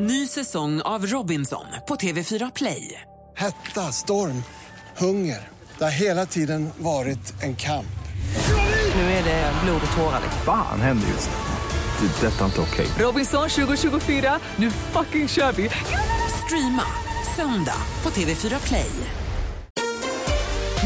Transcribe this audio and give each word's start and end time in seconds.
Ny 0.00 0.26
säsong 0.26 0.80
av 0.80 1.06
Robinson 1.06 1.64
på 1.88 1.94
TV4 1.96 2.52
Play. 2.54 3.00
Hetta, 3.36 3.92
storm, 3.92 4.42
hunger. 4.96 5.48
Det 5.78 5.84
har 5.84 5.90
hela 5.90 6.26
tiden 6.26 6.70
varit 6.78 7.42
en 7.42 7.56
kamp. 7.56 7.98
Nu 8.94 9.00
är 9.00 9.24
det 9.24 9.52
blod 9.64 9.80
och 9.90 9.96
tårar. 9.96 10.20
Fan 10.44 10.80
händer 10.80 11.08
just 11.08 11.30
nu. 11.30 12.06
Det. 12.06 12.26
är 12.26 12.30
Detta 12.30 12.40
är 12.40 12.44
inte 12.44 12.60
okej. 12.60 12.86
Robinson 12.98 13.48
2024, 13.48 14.38
nu 14.56 14.70
fucking 14.70 15.28
kör 15.28 15.52
vi! 15.52 15.70
Streama 16.44 16.84
söndag 17.36 17.82
på 18.02 18.10
TV4 18.10 18.66
Play. 18.66 18.90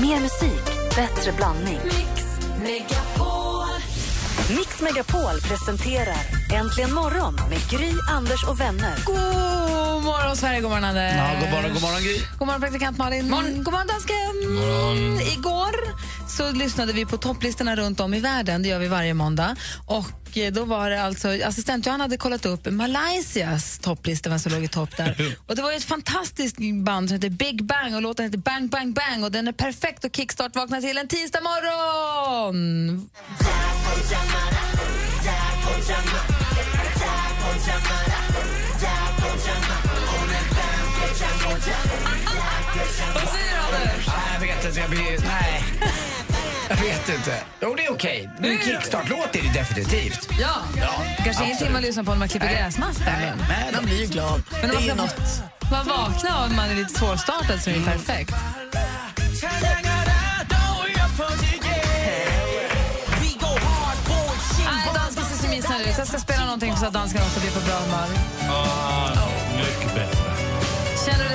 Mer 0.00 0.20
musik, 0.20 0.64
bättre 0.96 1.32
blandning. 1.32 1.80
Mix 2.62 2.92
Megapol 4.56 5.40
presenterar 5.40 6.16
Äntligen 6.52 6.92
morgon 6.94 7.34
med 7.50 7.70
Gry, 7.70 7.92
Anders 8.10 8.44
och 8.44 8.60
vänner. 8.60 8.94
God 9.04 10.04
morgon, 10.04 10.36
Sverige. 10.36 10.60
God 10.60 10.70
morgon, 10.70 10.84
Anders. 10.84 11.12
Ja, 11.16 11.30
god 11.40 11.50
morgon, 11.50 11.72
god 11.72 11.82
morgon 11.82 12.02
Gry. 12.02 12.24
God 12.38 12.46
morgon, 12.46 12.60
praktikant 12.60 12.98
Malin. 12.98 13.28
God 13.28 13.72
morgon, 13.72 13.86
dansken. 13.86 15.32
Igår 15.38 15.74
så 16.36 16.52
lyssnade 16.52 16.92
vi 16.92 17.06
på 17.06 17.16
topplistorna 17.16 17.76
runt 17.76 18.00
om 18.00 18.14
i 18.14 18.20
världen. 18.20 18.62
Det 18.62 18.68
gör 18.68 18.78
vi 18.78 18.88
varje 18.88 19.14
måndag. 19.14 19.56
Och 19.86 20.38
eh, 20.38 20.52
då 20.52 20.64
var 20.64 20.90
det 20.90 21.02
alltså, 21.02 21.28
assistent 21.44 21.86
Johan 21.86 22.00
hade 22.00 22.16
kollat 22.16 22.46
upp 22.46 22.70
Malaysias 22.70 23.78
topplista, 23.78 24.30
vem 24.30 24.38
som 24.38 24.52
låg 24.52 24.64
i 24.64 24.68
topp 24.68 24.96
där. 24.96 25.36
Och 25.46 25.56
det 25.56 25.62
var 25.62 25.70
ju 25.70 25.76
ett 25.76 25.84
fantastiskt 25.84 26.56
band 26.84 27.08
som 27.08 27.14
heter 27.14 27.30
Big 27.30 27.64
Bang 27.64 27.94
och 27.94 28.02
låten 28.02 28.24
heter 28.24 28.38
Bang 28.38 28.70
Bang 28.70 28.94
Bang 28.94 29.24
och 29.24 29.32
den 29.32 29.48
är 29.48 29.52
perfekt 29.52 30.04
att 30.04 30.16
kickstart-vakna 30.16 30.80
till 30.80 30.98
en 30.98 31.08
tisdag 31.08 31.40
morgon. 31.40 33.08
Vad 41.12 41.20
säger 43.28 43.52
du, 43.52 43.58
Anders? 43.58 44.06
Jag 44.34 44.40
vet 44.40 44.64
inte. 44.64 44.80
Jag 44.80 44.90
blir... 44.90 45.18
Nej. 45.26 45.64
Jag 46.68 46.76
vet 46.76 47.08
inte. 47.08 47.36
Jo, 47.60 47.74
det 47.76 47.84
är 47.86 47.92
okej. 47.92 48.30
Okay. 48.38 48.52
En 48.52 48.58
kickstart-låt 48.58 49.36
är 49.36 49.42
det 49.42 49.52
definitivt. 49.52 50.28
Ja. 50.40 50.48
Kanske 50.76 51.30
absolut. 51.30 51.40
ingenting 51.40 51.72
man 51.72 51.82
lyssnar 51.82 52.04
på 52.04 52.10
när 52.10 52.18
man 52.18 52.28
klipper 52.28 52.48
gräsmattan. 52.48 53.04
Nej, 53.06 53.32
nej, 53.48 53.72
man 53.74 53.84
blir 53.84 54.00
ju 54.00 54.06
glad. 54.06 54.42
Men 54.50 54.70
det 54.70 54.76
om 54.76 54.82
är 54.82 54.88
man, 54.88 54.96
något. 54.96 55.42
man 55.70 55.86
vaknar 55.86 56.44
och 56.44 56.52
man 56.52 56.70
är 56.70 56.74
lite 56.74 56.94
svårstartad 56.94 57.62
så 57.62 57.70
är 57.70 57.74
det 57.74 57.84
perfekt. 57.84 58.34
Nej, 64.64 64.88
dansken 64.94 65.24
ser 65.24 65.44
så 65.44 65.48
missnöjd 65.48 65.88
ut. 65.88 65.94
Jag 65.98 66.06
ska 66.06 66.18
spela 66.18 66.44
någonting 66.44 66.76
så 66.76 66.86
att 66.86 66.92
dansken 66.92 67.22
också 67.22 67.40
blir 67.40 67.50
på 67.50 67.60
bra 67.60 67.74
humör. 67.74 68.08
Mycket 69.56 69.94
bättre. 69.94 70.21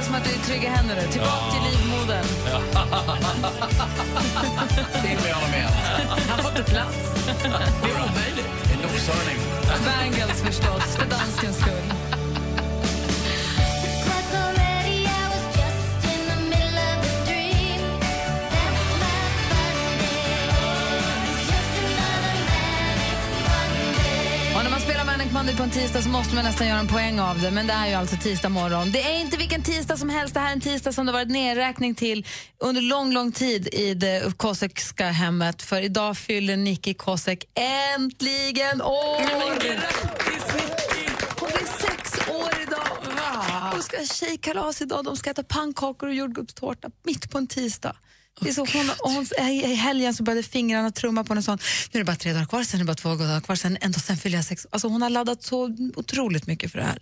Som 0.07 0.15
att 0.15 0.23
du 0.23 0.29
är 0.29 0.33
i 0.35 0.37
trygga 0.37 0.69
händer? 0.69 0.95
nu? 0.95 1.07
Tillbaka 1.11 1.51
till 1.51 1.61
livmodern. 1.71 2.23
Det 5.03 5.07
vill 5.07 5.17
jag 5.29 5.49
med 5.51 5.67
Han 6.29 6.39
får 6.43 6.51
inte 6.51 6.63
plats. 6.71 6.97
Det 7.25 7.31
är 7.89 7.95
omöjligt. 7.95 8.47
En 8.73 8.79
noshörning. 8.81 9.37
Bangles 9.85 10.41
förstås, 10.41 10.96
på 25.57 25.63
en 25.63 25.69
tisdag 25.69 26.01
så 26.01 26.09
måste 26.09 26.35
man 26.35 26.43
nästan 26.43 26.67
göra 26.67 26.79
en 26.79 26.87
poäng 26.87 27.19
av 27.19 27.41
det. 27.41 27.51
Men 27.51 27.67
det 27.67 27.73
är 27.73 27.87
ju 27.87 27.93
alltså 27.93 28.15
tisdag 28.15 28.49
morgon. 28.49 28.91
Det 28.91 29.01
är 29.01 29.21
inte 29.21 29.37
vilken 29.37 29.63
tisdag 29.63 29.97
som 29.97 30.09
helst. 30.09 30.33
Det 30.33 30.39
här 30.39 30.49
är 30.49 30.53
en 30.53 30.61
tisdag 30.61 30.93
som 30.93 31.05
det 31.05 31.11
varit 31.11 31.29
nedräkning 31.29 31.95
till 31.95 32.25
under 32.57 32.81
lång, 32.81 33.13
lång 33.13 33.31
tid 33.31 33.67
i 33.73 33.93
det 33.93 34.37
Kosekska 34.37 35.09
hemmet. 35.09 35.61
För 35.61 35.81
idag 35.81 36.17
fyller 36.17 36.57
Nicky 36.57 36.93
Kosek 36.93 37.45
äntligen 37.95 38.81
år! 38.81 39.17
Hon 41.39 41.49
blir 41.49 41.65
sex 41.81 42.29
år 42.29 42.61
idag. 42.67 42.87
Hon 43.71 43.83
ska 43.83 43.97
ha 43.97 44.05
tjejkalas 44.05 44.81
idag. 44.81 45.05
De 45.05 45.17
ska 45.17 45.29
äta 45.29 45.43
pannkakor 45.43 46.07
och 46.07 46.15
jordgubbstårta 46.15 46.89
mitt 47.03 47.31
på 47.31 47.37
en 47.37 47.47
tisdag. 47.47 47.95
Det 48.41 48.49
är 48.49 48.53
så 48.53 48.65
hon, 48.73 48.91
hon, 48.99 49.25
I 49.49 49.75
helgen 49.75 50.13
så 50.13 50.23
började 50.23 50.43
fingrarna 50.43 50.91
trumma 50.91 51.23
på 51.23 51.33
en 51.33 51.43
sån, 51.43 51.57
nu 51.91 51.99
är 51.99 52.03
det 52.03 52.05
bara 52.05 52.15
tre 52.15 52.33
dagar 52.33 52.45
kvar, 52.45 52.63
sen 52.63 52.79
är 52.79 52.83
det 52.83 52.87
bara 52.87 52.95
två 52.95 53.15
dagar 53.15 53.41
kvar, 53.41 53.55
sen, 53.55 53.77
ändå, 53.81 53.99
sen 53.99 54.17
fyller 54.17 54.37
jag 54.37 54.45
sex. 54.45 54.67
Alltså 54.69 54.87
hon 54.87 55.01
har 55.01 55.09
laddat 55.09 55.43
så 55.43 55.75
otroligt 55.95 56.47
mycket 56.47 56.71
för 56.71 56.79
det 56.79 56.85
här. 56.85 56.99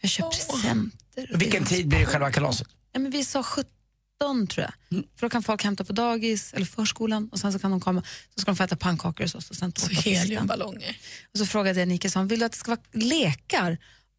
Jag 0.00 0.10
köper 0.10 0.30
presenter. 0.52 1.30
och 1.34 1.42
Vilken 1.42 1.64
tid 1.64 1.88
blir 1.88 1.98
det 1.98 2.06
själva 2.06 2.32
kalaset? 2.32 2.68
Ja, 2.92 3.00
men 3.00 3.10
vi 3.10 3.24
sa 3.24 3.42
17 3.42 4.46
tror 4.46 4.66
jag. 4.66 5.04
För 5.16 5.26
då 5.26 5.30
kan 5.30 5.42
folk 5.42 5.64
hämta 5.64 5.84
på 5.84 5.92
dagis 5.92 6.52
eller 6.54 6.66
förskolan 6.66 7.28
och 7.32 7.38
sen 7.38 7.52
så 7.52 7.58
kan 7.58 7.70
de 7.70 7.80
komma, 7.80 8.02
så 8.34 8.40
ska 8.40 8.50
de 8.50 8.56
få 8.56 8.62
äta 8.64 8.76
pannkakor 8.76 9.24
och 9.24 9.30
så. 9.30 9.38
Och 9.38 9.44
sen 9.56 9.72
sista. 9.72 10.10
Heliumballonger. 10.10 10.96
Och 11.32 11.38
så 11.38 11.46
frågade 11.46 11.78
jag 11.80 11.88
Nike, 11.88 12.10
sa, 12.10 12.22
vill 12.22 12.38
du 12.38 12.44
att 12.46 12.52
det 12.52 12.58
ska 12.58 12.70
vara 12.70 12.80
lekar? 12.92 13.78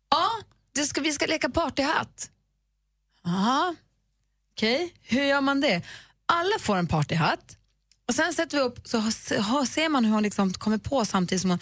Ja, 0.10 0.30
det 0.76 0.86
ska, 0.86 1.02
vi 1.02 1.12
ska 1.14 1.26
leka 1.26 1.50
partyhatt. 1.50 2.30
Aha. 3.26 3.76
Okej, 4.56 4.94
hur 5.02 5.24
gör 5.24 5.42
man 5.42 5.62
det? 5.62 5.82
Alla 6.32 6.60
får 6.60 6.76
en 6.78 6.88
partyhatt 6.88 7.58
och 8.08 8.16
sen 8.16 8.34
sätter 8.34 8.58
vi 8.58 8.64
upp, 8.64 8.88
så 8.88 8.98
har- 9.00 9.66
ser 9.66 9.90
man 9.90 10.06
hur 10.06 10.12
hon 10.14 10.24
liksom 10.24 10.54
kommer 10.54 10.78
på 10.78 11.06
samtidigt 11.06 11.42
som 11.42 11.50
hon, 11.50 11.60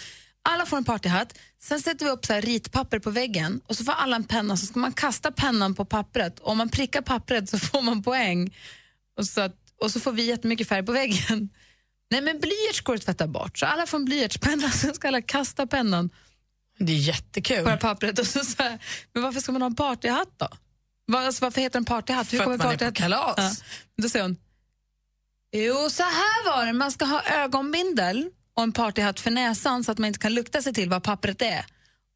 alla 0.49 0.65
får 0.65 0.77
en 0.77 0.83
partyhatt, 0.83 1.37
sen 1.61 1.81
sätter 1.81 2.05
vi 2.05 2.11
upp 2.11 2.25
så 2.25 2.33
ritpapper 2.33 2.99
på 2.99 3.09
väggen 3.09 3.61
och 3.67 3.77
så 3.77 3.83
får 3.83 3.91
alla 3.91 4.15
en 4.15 4.23
penna, 4.23 4.57
så 4.57 4.65
ska 4.65 4.79
man 4.79 4.93
kasta 4.93 5.31
pennan 5.31 5.75
på 5.75 5.85
pappret 5.85 6.39
och 6.39 6.51
om 6.51 6.57
man 6.57 6.69
prickar 6.69 7.01
pappret 7.01 7.49
så 7.49 7.59
får 7.59 7.81
man 7.81 8.03
poäng 8.03 8.55
och 9.17 9.25
så, 9.25 9.41
att, 9.41 9.55
och 9.81 9.91
så 9.91 9.99
får 9.99 10.11
vi 10.11 10.23
jättemycket 10.25 10.67
färg 10.67 10.85
på 10.85 10.91
väggen. 10.91 11.49
Nej 12.11 12.21
men 12.21 12.39
blyerts 12.39 12.81
går 12.81 12.95
att 12.95 13.01
tvätta 13.01 13.27
bort, 13.27 13.57
så 13.57 13.65
alla 13.65 13.85
får 13.85 13.97
en 13.97 14.05
blyertspenna, 14.05 14.69
sen 14.71 14.93
ska 14.93 15.07
alla 15.07 15.21
kasta 15.21 15.67
pennan 15.67 16.09
Det 16.79 16.91
är 16.93 16.97
jättekul. 16.97 17.65
på 17.65 17.77
pappret 17.77 18.19
och 18.19 18.27
så, 18.27 18.45
så 18.45 18.63
här, 18.63 18.79
men 19.13 19.23
varför 19.23 19.39
ska 19.39 19.51
man 19.51 19.61
ha 19.61 19.67
en 19.69 19.75
partyhatt 19.75 20.29
då? 20.37 20.47
Var, 21.05 21.21
alltså, 21.21 21.45
varför 21.45 21.61
heter 21.61 21.73
den 21.79 21.85
partyhatt? 21.85 22.27
För 22.27 22.37
att 22.39 22.45
man 22.45 22.53
är 22.53 22.57
på 22.57 22.63
partyhatt- 22.85 22.93
kalas. 22.95 23.35
Ja. 23.37 23.51
Då 24.03 24.09
säger 24.09 24.23
hon, 24.25 24.37
jo 25.51 25.89
så 25.89 26.03
här 26.03 26.45
var 26.45 26.65
det, 26.65 26.73
man 26.73 26.91
ska 26.91 27.05
ha 27.05 27.23
ögonbindel 27.23 28.29
och 28.53 28.63
en 28.63 28.71
partyhatt 28.71 29.19
för 29.19 29.31
näsan 29.31 29.83
så 29.83 29.91
att 29.91 29.97
man 29.97 30.07
inte 30.07 30.19
kan 30.19 30.33
lukta 30.33 30.61
sig 30.61 30.73
till 30.73 30.89
vad 30.89 31.03
pappret 31.03 31.41
är. 31.41 31.65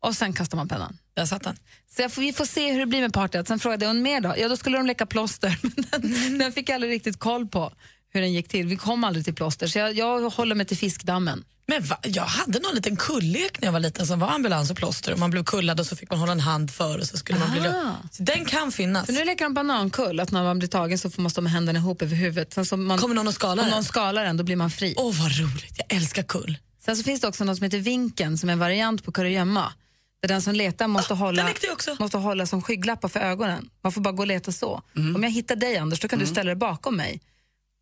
Och 0.01 0.15
sen 0.15 0.33
kastar 0.33 0.57
man 0.57 0.67
pennan. 0.67 0.97
Där 1.13 1.25
satt 1.25 1.43
den. 1.43 1.57
Så 1.89 2.09
får, 2.09 2.21
vi 2.21 2.33
får 2.33 2.45
se 2.45 2.71
hur 2.71 2.79
det 2.79 2.85
blir 2.85 3.01
med 3.01 3.13
partyhatt. 3.13 3.47
Sen 3.47 3.59
frågade 3.59 3.87
hon 3.87 4.01
mer 4.01 4.21
då. 4.21 4.33
Ja, 4.37 4.47
då 4.47 4.57
skulle 4.57 4.77
de 4.77 4.85
leka 4.85 5.05
plåster. 5.05 5.59
Men 5.61 6.01
den, 6.01 6.37
den 6.37 6.51
fick 6.51 6.69
jag 6.69 6.75
aldrig 6.75 6.93
riktigt 6.93 7.19
koll 7.19 7.47
på 7.47 7.73
hur 8.09 8.21
den 8.21 8.33
gick 8.33 8.47
till. 8.47 8.67
Vi 8.67 8.75
kom 8.75 9.03
aldrig 9.03 9.25
till 9.25 9.35
plåster, 9.35 9.67
så 9.67 9.79
jag, 9.79 9.93
jag 9.93 10.29
håller 10.29 10.55
mig 10.55 10.65
till 10.65 10.77
fiskdammen. 10.77 11.43
Men 11.65 11.83
va? 11.83 11.97
Jag 12.03 12.23
hade 12.23 12.59
någon 12.59 12.75
liten 12.75 12.95
kullek 12.95 13.61
när 13.61 13.67
jag 13.67 13.73
var 13.73 13.79
liten 13.79 14.07
som 14.07 14.19
var 14.19 14.27
ambulans 14.27 14.71
och 14.71 14.77
plåster. 14.77 15.13
Och 15.13 15.19
man 15.19 15.31
blev 15.31 15.43
kullad 15.43 15.79
och 15.79 15.85
så 15.85 15.95
fick 15.95 16.09
man 16.09 16.19
hålla 16.19 16.31
en 16.31 16.39
hand 16.39 16.71
för 16.71 16.99
och 16.99 17.07
så 17.07 17.17
skulle 17.17 17.39
man 17.39 17.51
bli 17.51 17.61
Ah. 17.67 17.95
Så 18.11 18.23
den 18.23 18.45
kan 18.45 18.71
finnas. 18.71 19.05
För 19.05 19.13
nu 19.13 19.25
leker 19.25 19.45
de 19.45 19.53
banankull, 19.53 20.19
att 20.19 20.31
när 20.31 20.43
man 20.43 20.59
blir 20.59 20.69
tagen 20.69 20.97
så 20.97 21.09
får 21.09 21.21
man 21.21 21.31
stå 21.31 21.41
med 21.41 21.51
händerna 21.51 21.79
ihop 21.79 22.01
över 22.01 22.15
huvudet. 22.15 22.53
Sen 22.53 22.65
så 22.65 22.77
man, 22.77 22.97
Kommer 22.97 23.15
någon 23.15 23.27
och 23.27 23.33
skalar 23.33 23.63
om 23.63 23.69
någon 23.69 23.83
skalar 23.83 24.25
den, 24.25 24.37
då 24.37 24.43
blir 24.43 24.55
man 24.55 24.71
fri. 24.71 24.93
Åh, 24.97 25.13
vad 25.21 25.39
roligt. 25.39 25.75
Jag 25.87 25.97
älskar 25.97 26.23
kull. 26.23 26.57
Sen 26.85 26.97
så 26.97 27.03
finns 27.03 27.21
det 27.21 27.27
också 27.27 27.43
något 27.43 27.57
som 27.57 27.63
heter 27.63 27.77
vinkeln 27.79 28.37
som 28.37 28.49
är 28.49 28.53
en 28.53 28.59
variant 28.59 29.03
på 29.03 29.11
kurragömma. 29.11 29.73
Där 30.21 30.27
den 30.27 30.41
som 30.41 30.55
letar 30.55 30.87
måste, 30.87 31.13
hålla, 31.13 31.49
jag 31.61 31.73
också. 31.73 31.95
måste 31.99 32.17
hålla 32.17 32.45
som 32.45 32.61
skygglappar 32.61 33.09
för 33.09 33.19
ögonen. 33.19 33.69
Man 33.83 33.91
får 33.91 34.01
bara 34.01 34.11
gå 34.13 34.23
och 34.23 34.27
leta 34.27 34.51
så. 34.51 34.81
Om 35.15 35.23
jag 35.23 35.31
hittar 35.31 35.55
dig 35.55 35.77
Anders, 35.77 35.99
då 35.99 36.07
kan 36.07 36.19
du 36.19 36.25
ställa 36.25 36.47
dig 36.47 36.55
bakom 36.55 36.95
mig. 36.95 37.21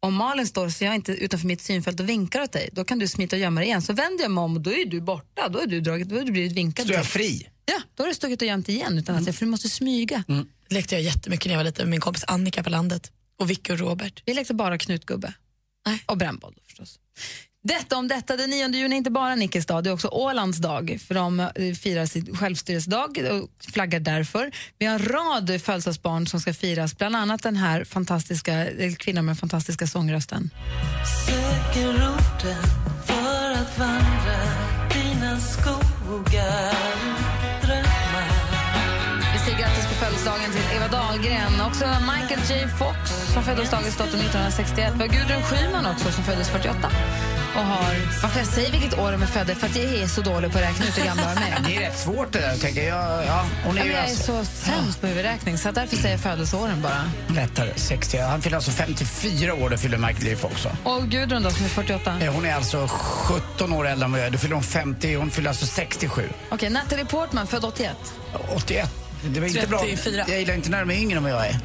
Om 0.03 0.13
Malin 0.13 0.47
står 0.47 0.69
så 0.69 0.83
jag 0.83 0.95
inte 0.95 1.11
utanför 1.11 1.47
mitt 1.47 1.61
synfält 1.61 1.99
och 1.99 2.09
vinkar 2.09 2.41
åt 2.41 2.51
dig, 2.51 2.69
då 2.71 2.83
kan 2.83 2.99
du 2.99 3.07
smita 3.07 3.35
och 3.35 3.39
gömma 3.39 3.59
dig 3.59 3.67
igen. 3.67 3.81
Så 3.81 3.93
vänder 3.93 4.23
jag 4.23 4.31
mig 4.31 4.41
om 4.41 4.55
och 4.55 4.61
då 4.61 4.71
är 4.71 4.85
du 4.85 5.01
borta. 5.01 5.49
Då 5.49 5.59
är 5.59 5.67
du, 5.67 5.81
dragit, 5.81 6.09
då 6.09 6.15
är 6.15 6.23
du 6.23 6.31
blivit 6.31 6.51
vinkad. 6.51 6.87
Så 6.87 6.93
jag 6.93 7.05
fri? 7.05 7.47
Ja, 7.65 7.81
då 7.95 8.03
har 8.03 8.07
du 8.07 8.13
stuckit 8.15 8.41
och 8.41 8.47
gömt 8.47 8.69
igen 8.69 8.97
utan 8.97 9.15
att 9.15 9.25
jag, 9.25 9.35
för 9.35 9.45
du 9.45 9.51
måste 9.51 9.69
smyga. 9.69 10.23
Det 10.27 10.75
lekte 10.75 10.95
jag 10.95 11.01
jättemycket 11.01 11.45
när 11.45 11.53
jag 11.53 11.59
var 11.59 11.63
liten 11.63 11.85
med 11.85 11.91
min 11.91 12.01
kompis 12.01 12.23
Annika 12.27 12.63
på 12.63 12.69
landet. 12.69 13.11
Och 13.39 13.49
Vicky 13.49 13.73
och 13.73 13.79
Robert. 13.79 14.23
Vi 14.25 14.33
lekte 14.33 14.53
bara 14.53 14.77
knutgubbe. 14.77 15.33
Och 16.05 16.17
brännboll 16.17 16.55
förstås. 16.67 16.99
Detta 17.63 17.97
om 17.97 18.07
detta, 18.07 18.37
den 18.37 18.49
9 18.49 18.67
juni 18.67 18.95
är 18.95 18.97
inte 18.97 19.11
bara 19.11 19.35
Nickes 19.35 19.65
dag, 19.65 19.83
det 19.83 19.89
är 19.89 19.93
också 19.93 20.07
Ålands 20.07 20.57
dag, 20.57 20.99
för 21.07 21.15
de 21.15 21.39
eh, 21.39 21.73
firar 21.81 22.05
sin 22.05 22.35
självstyrelsedag 22.35 23.17
och 23.31 23.71
flaggar 23.73 23.99
därför. 23.99 24.51
Vi 24.79 24.85
har 24.85 24.93
en 24.93 25.05
rad 25.05 25.61
födelsedagsbarn 25.61 26.27
som 26.27 26.39
ska 26.39 26.53
firas, 26.53 26.97
bland 26.97 27.15
annat 27.15 27.43
den 27.43 27.55
här 27.55 27.83
fantastiska 27.83 28.65
kvinnan 28.97 29.25
med 29.25 29.29
den 29.31 29.37
fantastiska 29.37 29.87
sångrösten. 29.87 30.49
Söker 31.27 31.87
roten 31.87 32.80
Dahlgren, 41.21 41.61
också 41.61 41.85
Michael 41.85 42.39
J 42.49 42.67
Fox 42.79 42.97
som 43.33 43.43
föddes 43.43 43.69
dagens 43.69 43.97
datum 43.97 44.19
1961. 44.19 44.93
Vi 44.95 44.99
har 44.99 45.07
Gudrun 45.07 45.41
Schyman 45.43 45.85
också 45.85 46.11
som 46.11 46.23
föddes 46.23 46.49
48. 46.49 46.91
och 47.55 47.61
har... 47.61 47.95
Varför 48.21 48.39
jag 48.39 48.47
säger 48.47 48.71
vilket 48.71 48.99
år 48.99 49.11
de 49.11 49.21
är 49.21 49.27
födda? 49.27 49.55
För 49.55 49.67
att 49.67 49.75
jag 49.75 49.85
är 49.85 50.07
så 50.07 50.21
dålig 50.21 50.51
på 50.51 50.57
att 50.57 50.63
räkna 50.63 50.85
ut 50.85 50.97
hur 50.97 51.05
gamla 51.05 51.23
de 51.23 51.41
är. 51.41 51.59
Det 51.67 51.75
är 51.75 51.79
rätt 51.79 51.99
svårt 51.99 52.31
det 52.31 52.39
där, 52.39 52.57
tänker 52.57 52.87
jag. 52.87 53.25
Ja, 53.25 53.45
hon 53.65 53.77
är 53.77 53.81
Ja, 53.81 53.87
jag 53.87 53.95
är 53.95 54.01
alltså 54.03 54.23
så 54.43 54.45
sämst 54.45 55.01
på 55.01 55.07
huvudräkning, 55.07 55.57
så 55.57 55.71
därför 55.71 55.95
säger 55.95 56.11
jag 56.15 56.19
födelseåren 56.23 56.81
bara. 56.81 57.11
lättare. 57.35 57.71
60. 57.75 58.17
Han 58.17 58.41
fyller 58.41 58.55
alltså 58.57 58.71
54 58.71 59.53
år, 59.53 59.69
det 59.69 59.77
fyller 59.77 59.97
Michael 59.97 60.23
Leaf 60.23 60.45
också. 60.45 60.69
Och 60.83 61.03
Gudrun 61.07 61.43
då, 61.43 61.49
som 61.51 61.65
är 61.65 61.69
48? 61.69 62.17
Eh, 62.21 62.33
Hon 62.33 62.45
är 62.45 62.53
alltså 62.55 62.87
17 62.87 63.73
år 63.73 63.87
äldre 63.87 64.05
än 64.05 64.11
vad 64.11 64.19
jag 64.21 64.27
är. 64.27 64.31
Då 64.31 64.37
fyller 64.37 64.55
hon 64.55 64.63
50, 64.63 65.15
hon 65.15 65.31
fyller 65.31 65.49
alltså 65.49 65.65
67. 65.65 66.29
Okej, 66.49 66.69
Natalie 66.69 67.05
Portman, 67.05 67.47
född 67.47 67.65
81. 67.65 67.95
81. 68.55 69.00
Det 69.23 69.39
var 69.39 69.47
inte 69.47 69.59
34. 69.67 70.23
bra. 70.25 70.33
Jag 70.33 70.39
gillar 70.39 70.53
inte 70.53 70.69
när 70.69 70.79
de 70.79 70.89
är 70.91 70.95
yngre 70.95 71.17
än 71.17 71.23
vad 71.23 71.31
jag 71.31 71.47
är. 71.47 71.59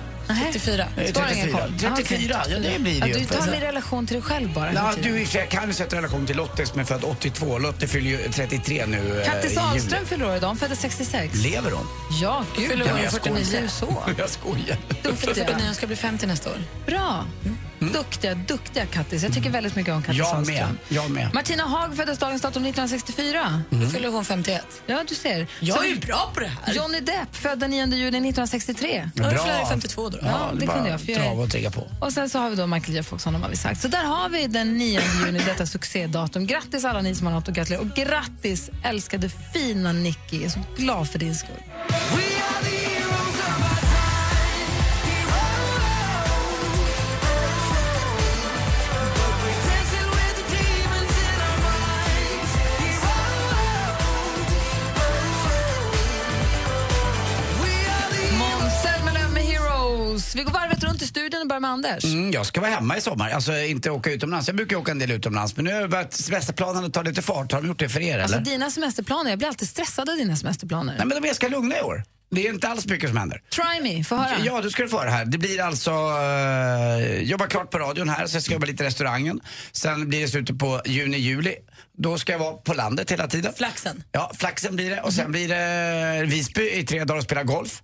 34. 0.53 0.89
Jag 0.97 1.05
är 1.05 1.09
Spelar 1.11 1.33
ingen 1.33 1.47
34. 1.47 1.61
koll. 1.61 1.95
34, 1.97 2.43
ja 2.49 2.59
det 2.59 2.79
blir 2.79 2.99
Ja, 2.99 3.07
det 3.07 3.13
ju. 3.13 3.19
du 3.19 3.25
tar 3.25 3.47
dem 3.47 3.55
i 3.55 3.61
relation 3.61 4.07
till 4.07 4.15
dig 4.17 4.23
själv 4.23 4.53
bara. 4.53 4.73
Ja, 4.73 4.93
du, 5.03 5.23
jag 5.35 5.49
kan 5.49 5.75
sätta 5.75 5.97
relation 5.97 6.27
till 6.27 6.37
Lotte 6.37 6.67
som 6.67 6.81
är 6.81 6.85
född 6.85 7.05
82. 7.05 7.59
Lotte 7.59 7.87
fyller 7.89 8.11
ju 8.11 8.19
33 8.33 8.87
nu 8.87 9.21
eh, 9.21 9.27
Kattis. 9.33 9.57
Ahlström 9.59 10.07
fyller 10.07 10.27
år 10.31 10.37
idag, 10.37 10.49
hon 10.49 10.57
föddes 10.57 10.81
66. 10.81 11.35
Lever 11.35 11.71
hon? 11.71 11.87
Ja, 12.23 12.45
gud 12.57 12.69
fyller 12.71 12.89
hon 12.91 13.03
jag 13.03 13.13
49. 13.13 13.45
Ser 13.45 13.63
du 13.63 13.69
så? 13.69 14.03
Jag 14.19 14.31
skojar. 14.31 14.77
Hon 15.05 15.17
fyller 15.17 15.35
49 15.35 15.69
och 15.71 15.77
ska 15.77 15.87
bli 15.87 15.97
50 15.97 16.27
nästa 16.27 16.51
år. 16.51 16.59
Bra. 16.87 17.25
Duktiga, 17.93 18.35
duktiga 18.35 18.87
Kattis. 18.87 19.23
Jag 19.23 19.33
tycker 19.35 19.51
väldigt 19.51 19.77
mycket 19.77 19.95
om 19.95 20.03
Kattis 20.03 20.19
Jag 20.19 20.47
med. 20.47 20.67
Jag 20.89 21.11
med. 21.11 21.35
Martina 21.35 21.63
Haag 21.65 21.97
föddes 21.97 22.19
dagens 22.19 22.43
datum 22.43 22.63
1964. 22.65 23.63
Då 23.71 23.89
fyller 23.89 24.09
hon 24.09 24.25
51. 24.25 24.63
Ja, 24.87 25.05
du 25.09 25.15
ser. 25.15 25.47
Jag 25.61 25.77
Så- 25.77 25.83
är 25.83 25.87
ju 25.89 25.97
bra 25.97 26.31
på 26.35 26.41
det 26.41 26.51
här. 26.65 26.75
Johnny 26.75 27.01
Depp, 27.01 27.37
född 27.37 27.59
den 27.59 27.71
9 27.71 27.87
juli 27.87 28.07
1963. 28.21 29.11
Ja, 29.15 29.23
då 29.23 29.31
jag 29.31 29.69
52 29.69 30.09
då. 30.09 30.19
Ja, 30.23 30.51
det 30.55 30.65
är 30.65 30.67
bara 30.67 30.75
kunde 30.77 30.91
jag, 30.91 31.01
för 31.01 31.13
jag 31.13 31.21
är- 31.27 31.41
och 31.41 31.51
trigga 31.51 31.71
på. 31.71 31.87
Och 32.01 32.13
sen 32.13 32.31
så 32.31 32.39
har 32.39 32.51
vi 32.51 32.57
då 32.57 32.67
Michael 32.67 32.97
J 32.97 33.03
Fox, 33.03 33.25
honom 33.25 33.43
har 33.43 33.51
vi 33.51 33.57
sagt. 33.57 33.81
Så 33.83 33.89
där 33.89 34.05
har 34.05 34.29
vi 34.29 34.47
den 34.47 34.79
9 34.79 35.01
juni, 35.27 35.39
detta 35.47 35.67
succédatum. 35.67 36.47
Grattis 36.47 36.85
alla 36.85 37.01
ni 37.01 37.15
som 37.15 37.27
har 37.27 37.35
något 37.35 37.49
att 37.49 37.55
gratulera. 37.55 37.81
Och 37.81 37.95
grattis 37.95 38.71
älskade 38.85 39.31
fina 39.55 39.93
Nicky. 39.93 40.37
Jag 40.37 40.45
är 40.45 40.49
så 40.49 40.61
glad 40.77 41.11
för 41.11 41.19
din 41.19 41.35
skull. 41.35 41.63
Vi 60.37 60.43
går 60.43 60.53
varvet 60.53 60.85
runt 60.85 61.03
i 61.03 61.07
studion 61.07 61.41
och 61.41 61.49
börjar 61.49 61.61
med 61.61 61.71
Anders. 61.71 62.05
Mm, 62.05 62.31
jag 62.31 62.47
ska 62.47 62.61
vara 62.61 62.71
hemma 62.71 62.97
i 62.97 63.01
sommar, 63.01 63.31
alltså 63.31 63.57
inte 63.59 63.91
åka 63.91 64.13
utomlands. 64.13 64.47
Jag 64.49 64.57
brukar 64.57 64.77
åka 64.77 64.91
en 64.91 64.99
del 64.99 65.11
utomlands, 65.11 65.57
men 65.57 65.65
nu 65.65 65.73
har 65.75 65.89
börjat 65.89 66.13
semesterplanerna 66.15 66.89
ta 66.89 67.03
lite 67.03 67.23
fart. 67.23 67.53
Har 67.53 67.61
de 67.63 67.69
gjort 67.69 67.79
det 67.79 67.89
för 67.89 68.01
er 68.01 68.19
Alltså 68.19 68.37
eller? 68.37 68.45
dina 68.45 68.71
semesterplaner, 68.71 69.31
jag 69.31 69.39
blir 69.39 69.49
alltid 69.49 69.69
stressad 69.69 70.11
av 70.11 70.17
dina 70.17 70.37
semesterplaner. 70.37 70.95
Nej 70.99 71.07
men 71.07 71.09
de 71.09 71.17
är 71.17 71.27
ganska 71.27 71.49
lugna 71.49 71.79
i 71.79 71.83
år. 71.83 72.05
Det 72.31 72.47
är 72.47 72.53
inte 72.53 72.69
alls 72.69 72.87
mycket 72.87 73.09
som 73.09 73.19
händer. 73.19 73.43
Try 73.51 73.83
me, 73.83 74.05
få 74.05 74.17
höra. 74.17 74.37
Ja, 74.45 74.61
du 74.61 74.71
ska 74.71 74.83
du 74.83 74.89
få 74.89 74.99
höra 74.99 75.11
här. 75.11 75.25
Det 75.25 75.39
blir 75.39 75.61
alltså, 75.61 75.91
uh, 75.91 77.23
jobba 77.23 77.47
klart 77.47 77.71
på 77.71 77.79
radion 77.79 78.09
här, 78.09 78.27
sen 78.27 78.43
ska 78.43 78.53
jag 78.53 78.57
jobba 78.57 78.67
lite 78.67 78.85
i 78.85 78.87
restaurangen. 78.87 79.41
Sen 79.73 80.09
blir 80.09 80.21
det 80.21 80.29
slutet 80.29 80.59
på 80.59 80.83
juni, 80.87 81.17
juli. 81.17 81.55
Då 81.99 82.19
ska 82.19 82.33
jag 82.33 82.39
vara 82.39 82.53
på 82.53 82.75
landet 82.75 83.11
hela 83.11 83.27
tiden. 83.27 83.53
Flaxen. 83.57 84.03
Ja, 84.13 84.33
Flaxen 84.39 84.77
blir 84.77 84.91
det. 84.91 85.01
Och 85.01 85.13
sen 85.13 85.33
blir 85.33 85.49
det 85.49 86.27
Visby 86.27 86.71
i 86.71 86.85
tre 86.87 87.05
dagar 87.05 87.19
och 87.19 87.25
spela 87.25 87.43
golf. 87.43 87.83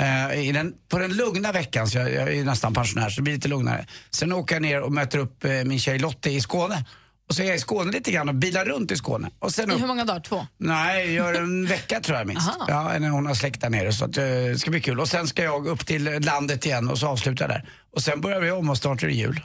Eh, 0.00 0.48
i 0.48 0.52
den, 0.52 0.74
på 0.88 0.98
den 0.98 1.12
lugna 1.12 1.52
veckan, 1.52 1.88
så 1.88 1.98
jag, 1.98 2.12
jag 2.12 2.34
är 2.34 2.44
nästan 2.44 2.74
pensionär 2.74 3.10
så 3.10 3.16
det 3.16 3.22
blir 3.22 3.34
lite 3.34 3.48
lugnare. 3.48 3.86
Sen 4.10 4.32
åker 4.32 4.54
jag 4.54 4.62
ner 4.62 4.80
och 4.80 4.92
möter 4.92 5.18
upp 5.18 5.44
eh, 5.44 5.50
min 5.50 5.78
tjej 5.78 5.98
Lotte 5.98 6.30
i 6.30 6.40
Skåne. 6.40 6.84
Och 7.28 7.34
så 7.34 7.42
är 7.42 7.46
jag 7.46 7.56
i 7.56 7.58
Skåne 7.58 7.92
lite 7.92 8.12
grann 8.12 8.28
och 8.28 8.34
bilar 8.34 8.64
runt 8.64 8.90
i 8.90 8.96
Skåne. 8.96 9.30
Och 9.38 9.52
sen 9.52 9.70
I 9.70 9.74
upp, 9.74 9.80
hur 9.82 9.86
många 9.86 10.04
dagar? 10.04 10.20
Två? 10.20 10.46
Nej, 10.58 11.14
jag 11.14 11.34
gör 11.34 11.42
en 11.42 11.66
vecka 11.76 12.00
tror 12.00 12.18
jag 12.18 12.26
minst. 12.26 12.48
Aha. 12.48 12.66
Ja, 12.68 12.98
när 12.98 13.08
hon 13.08 13.26
har 13.26 13.34
släkt 13.34 13.60
där 13.60 13.70
nere 13.70 13.92
så 13.92 14.04
att, 14.04 14.16
eh, 14.16 14.24
det 14.24 14.58
ska 14.58 14.70
bli 14.70 14.80
kul. 14.80 15.00
Och 15.00 15.08
sen 15.08 15.26
ska 15.26 15.42
jag 15.42 15.66
upp 15.66 15.86
till 15.86 16.04
landet 16.04 16.66
igen 16.66 16.88
och 16.88 16.98
så 16.98 17.06
avslutar 17.08 17.44
jag 17.44 17.50
där. 17.50 17.68
Och 17.92 18.02
sen 18.02 18.20
börjar 18.20 18.40
vi 18.40 18.50
om 18.50 18.70
och 18.70 18.78
snart 18.78 19.02
är 19.02 19.06
det 19.06 19.14
jul. 19.14 19.40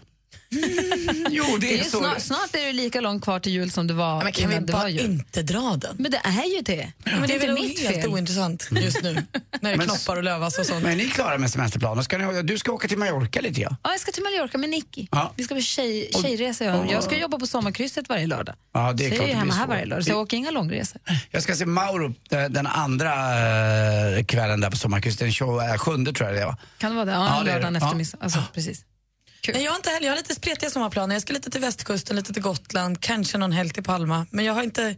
jo, 1.29 1.43
det 1.43 1.67
Det 1.67 1.73
är, 1.73 1.73
är 1.79 1.83
ju 1.83 1.89
så. 1.89 1.97
snart, 1.99 2.21
snart 2.21 2.55
är 2.55 2.65
det 2.65 2.73
lika 2.73 3.01
långt 3.01 3.23
kvar 3.23 3.39
till 3.39 3.51
jul 3.51 3.71
som 3.71 3.87
det 3.87 3.93
var 3.93 4.23
Men 4.23 4.33
kan 4.33 4.43
innan 4.51 4.59
vi 4.63 4.65
det 4.67 4.73
var 4.73 4.79
bara 4.79 4.89
jul. 4.89 5.05
inte 5.05 5.41
dra 5.41 5.75
den? 5.81 5.95
Men 5.99 6.11
det 6.11 6.17
är 6.23 6.55
ju 6.55 6.61
det. 6.61 6.91
Men 7.03 7.27
det 7.27 7.35
är 7.35 7.39
väl 7.39 7.53
mitt 7.53 7.79
helt 7.79 7.95
fel. 7.95 8.09
ointressant 8.09 8.67
just 8.71 9.03
nu 9.03 9.13
när 9.61 9.71
det 9.71 9.77
Men- 9.77 9.87
knoppar 9.87 10.15
och 10.17 10.23
lövas 10.23 10.59
och 10.59 10.65
sånt. 10.65 10.83
Men 10.83 10.91
är 10.91 10.95
ni 10.95 11.05
klara 11.09 11.37
med 11.37 11.51
semesterplanen? 11.51 12.03
Ska 12.03 12.17
ni, 12.17 12.41
du 12.41 12.57
ska 12.57 12.71
åka 12.71 12.87
till 12.87 12.97
Mallorca 12.97 13.41
lite 13.41 13.61
ja? 13.61 13.75
Ja, 13.83 13.91
jag 13.91 13.99
ska 13.99 14.11
till 14.11 14.23
Mallorca 14.23 14.57
med 14.57 14.69
Nicky. 14.69 15.07
Ja. 15.11 15.33
Vi 15.35 15.43
ska 15.43 15.55
på 15.55 15.61
tjej, 15.61 16.09
tjejresa. 16.21 16.63
Jag, 16.65 16.91
jag 16.91 17.03
ska 17.03 17.17
jobba 17.17 17.39
på 17.39 17.47
sommarkrysset 17.47 18.09
varje 18.09 18.27
lördag. 18.27 18.55
Ja, 18.73 18.93
det 18.93 19.05
är 19.05 19.09
så 19.09 19.15
klart 19.15 19.21
jag 19.21 19.29
är 19.29 19.33
det 19.33 19.39
hemma 19.39 19.53
här 19.53 19.67
varje 19.67 19.85
lördag, 19.85 20.05
så 20.05 20.11
jag 20.11 20.19
åker 20.19 20.37
inga 20.37 20.51
långresor. 20.51 21.01
Jag 21.31 21.43
ska 21.43 21.55
se 21.55 21.65
Mauro 21.65 22.13
eh, 22.31 22.43
den 22.49 22.67
andra 22.67 23.13
eh, 24.17 24.23
kvällen 24.25 24.61
där 24.61 24.69
på 24.69 24.77
Sommarkusten, 24.77 25.31
27 25.31 26.05
tror 26.05 26.29
jag 26.29 26.39
det 26.39 26.45
var. 26.45 26.55
Kan 26.77 26.89
det 26.91 26.95
vara 26.95 27.05
det? 27.05 27.11
Ja, 27.11 27.25
Ja, 27.37 27.43
det 27.43 27.49
är 27.51 27.53
lördagen 27.53 27.73
det. 27.73 27.77
efter 27.77 27.89
Ja. 27.89 27.95
midsommar. 27.95 28.23
Alltså, 28.23 28.39
precis. 28.53 28.81
Nej, 29.53 29.63
jag 29.63 29.71
har 29.71 29.77
inte 29.77 29.89
heller, 29.89 30.05
jag 30.05 30.11
har 30.11 30.17
lite 30.17 30.35
spretiga 30.35 30.69
sommarplaner. 30.69 31.15
Jag 31.15 31.21
ska 31.21 31.33
lite 31.33 31.49
till 31.49 31.61
västkusten, 31.61 32.15
lite 32.15 32.33
till 32.33 32.41
Gotland, 32.41 33.01
kanske 33.01 33.37
någon 33.37 33.51
helg 33.51 33.69
till 33.69 33.83
Palma. 33.83 34.27
Men 34.31 34.45
jag 34.45 34.53
har 34.53 34.63
inte, 34.63 34.95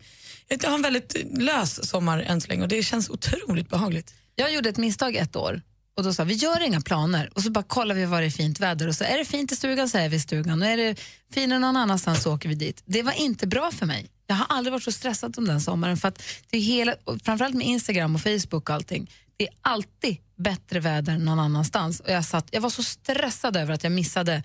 jag 0.48 0.70
har 0.70 0.76
en 0.76 0.82
väldigt 0.82 1.16
lös 1.38 1.90
sommar 1.90 2.20
än 2.20 2.42
så 2.42 2.48
länge 2.48 2.62
och 2.62 2.68
det 2.68 2.84
känns 2.84 3.10
otroligt 3.10 3.70
behagligt. 3.70 4.14
Jag 4.36 4.54
gjorde 4.54 4.70
ett 4.70 4.78
misstag 4.78 5.16
ett 5.16 5.36
år. 5.36 5.62
Och 5.98 6.04
då 6.04 6.14
sa 6.14 6.24
vi, 6.24 6.34
gör 6.34 6.62
inga 6.62 6.82
planer. 6.82 7.30
Och 7.36 7.42
så 7.42 7.52
bara 7.52 7.64
kollar 7.64 7.96
vi 7.96 8.06
var 8.06 8.22
det 8.22 8.28
är 8.28 8.32
fint 8.32 8.60
väder. 8.60 8.88
Och 8.88 8.96
så 8.96 9.04
är 9.04 9.18
det 9.18 9.26
fint 9.26 9.52
i 9.52 9.56
stugan 9.56 9.90
så 9.90 9.98
är 9.98 10.10
vi 10.10 10.16
i 10.16 10.20
stugan. 10.20 10.62
Och 10.62 10.68
är 10.68 10.78
det 10.78 11.00
finare 11.34 11.60
någon 11.60 11.78
annanstans 11.78 12.24
så 12.24 12.34
åker 12.34 12.50
vi 12.50 12.56
dit. 12.56 12.84
Det 12.86 13.04
var 13.04 13.12
inte 13.12 13.48
bra 13.48 13.72
för 13.72 13.86
mig. 13.86 14.10
Jag 14.28 14.36
har 14.36 14.46
aldrig 14.50 14.72
varit 14.72 14.84
så 14.84 14.92
stressad 14.92 15.36
som 15.36 15.48
den 15.48 15.62
sommaren. 15.62 15.98
För 15.98 16.08
att 16.08 16.24
det 16.50 16.58
är 16.58 16.62
hela, 16.62 16.96
framförallt 17.24 17.56
med 17.56 17.68
Instagram 17.68 18.16
och 18.16 18.22
Facebook 18.22 18.70
och 18.70 18.76
allting. 18.76 19.12
Det 19.40 19.48
är 19.48 19.54
alltid 19.62 20.18
bättre 20.36 20.80
väder 20.80 21.18
någon 21.18 21.40
annanstans. 21.40 22.00
Och 22.00 22.10
jag, 22.10 22.26
satt, 22.26 22.48
jag 22.52 22.62
var 22.62 22.70
så 22.70 22.84
stressad 22.84 23.58
över 23.58 23.74
att 23.74 23.84
jag 23.84 23.92
missade 23.92 24.44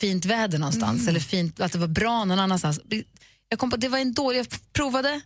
fint 0.00 0.24
väder 0.24 0.58
någonstans. 0.58 1.08
Eller 1.08 1.20
fint, 1.20 1.60
att 1.60 1.72
det 1.72 1.78
var 1.78 1.86
bra 1.88 2.24
någon 2.24 2.38
annanstans. 2.38 2.80
Jag 3.48 3.58
kom 3.58 3.70
på, 3.70 3.76
det 3.76 3.88
var 3.88 3.98
en 3.98 4.12
dålig, 4.14 4.38
jag 4.38 4.46
provade, 4.72 5.20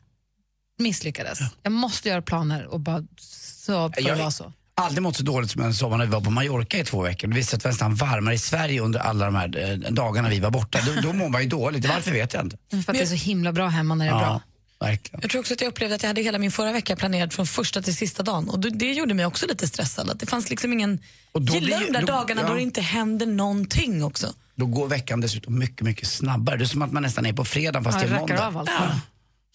misslyckades. 0.78 1.38
Jag 1.62 1.73
måste 1.73 2.08
göra 2.08 2.23
planer 2.23 2.67
och 2.67 2.81
bara 2.81 3.05
så 3.20 3.88
det 3.88 4.00
Jag- 4.00 4.32
så. 4.32 4.52
Aldrig 4.79 5.02
mått 5.02 5.17
så 5.17 5.22
dåligt 5.22 5.50
som 5.50 5.62
en 5.62 5.75
sommar 5.75 5.99
när 5.99 6.05
vi 6.05 6.11
var 6.12 6.20
på 6.20 6.31
Mallorca 6.31 6.79
i 6.79 6.84
två 6.84 7.02
veckor. 7.02 7.29
Det 7.29 7.34
visade 7.34 7.61
sig 7.62 7.70
att 7.70 7.79
det 7.79 7.84
var 7.84 7.90
nästan 7.90 8.08
varmare 8.08 8.34
i 8.34 8.38
Sverige 8.38 8.81
under 8.81 9.00
alla 9.00 9.25
de 9.25 9.34
här 9.34 9.70
eh, 9.87 9.93
dagarna 9.93 10.29
vi 10.29 10.40
var 10.40 10.50
borta. 10.50 10.79
Då, 10.87 11.00
då 11.02 11.12
mår 11.12 11.29
man 11.29 11.43
ju 11.43 11.49
dåligt. 11.49 11.88
Varför 11.88 12.11
vet 12.11 12.34
jag 12.34 12.44
inte. 12.44 12.56
För 12.70 12.79
att 12.79 12.87
det 12.87 13.00
är 13.00 13.06
så 13.06 13.14
himla 13.14 13.52
bra 13.52 13.69
hemma 13.69 13.94
när 13.94 14.05
det 14.05 14.11
är 14.11 14.19
bra. 14.19 14.40
Verkligen. 14.81 15.20
Jag 15.23 15.31
tror 15.31 15.40
också 15.40 15.55
att 15.55 15.61
jag 15.61 15.69
upplevde 15.69 15.94
att 15.94 16.02
jag 16.02 16.08
hade 16.11 16.23
hela 16.23 16.38
min 16.38 16.50
förra 16.50 16.73
vecka 16.73 16.96
planerad 16.96 17.32
från 17.32 17.46
första 17.46 17.82
till 17.82 17.96
sista 17.96 18.23
dagen 18.23 18.49
och 18.49 18.61
det, 18.61 18.93
gjorde 18.93 19.14
mig 19.14 19.26
också 19.26 19.46
lite 19.46 19.69
stressad. 19.69 20.11
Att 20.11 20.20
det 20.20 20.26
fanns 20.26 20.50
liksom 20.50 20.73
ingen... 20.73 21.00
Blir- 21.34 21.60
de 21.60 21.93
där 21.93 22.00
då- 22.00 22.06
dagarna 22.06 22.43
ja. 22.43 22.48
då 22.48 22.55
det 22.55 22.62
inte 22.62 22.81
händer 22.81 23.27
någonting 23.27 24.05
också. 24.05 24.34
Då 24.55 24.67
går 24.67 24.89
veckan 24.89 25.20
dessutom 25.20 25.58
mycket, 25.58 25.81
mycket 25.82 26.08
snabbare. 26.08 26.56
Det 26.56 26.65
är 26.65 26.67
som 26.67 26.82
att 26.82 26.93
man 26.93 27.03
nästan 27.03 27.27
är 27.27 27.32
på 27.32 27.44
fredag 27.44 27.82
fast 27.82 27.98
Ja, 28.00 28.06
det 28.08 28.15
är 28.15 28.20
måndag. 28.20 28.46
av 28.46 28.56
allt. 28.58 28.70
Ja. 28.70 29.00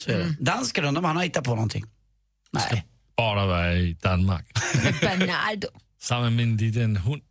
Så 0.03 0.11
är 0.11 0.17
det. 0.17 0.35
Dansken 0.39 0.85
undrar 0.85 0.99
om 1.01 1.05
han 1.05 1.15
har 1.15 1.23
hittat 1.23 1.43
på 1.43 1.55
någonting. 1.55 1.85
Nej. 2.51 2.85
Bara 3.17 3.45
vara 3.45 3.73
i 3.73 3.93
Danmark. 4.01 4.47
Bernardo. 5.01 5.67
Sammen 6.01 6.35
med 6.35 6.43
en 6.43 6.57
liten 6.57 6.97
hund. 6.97 7.21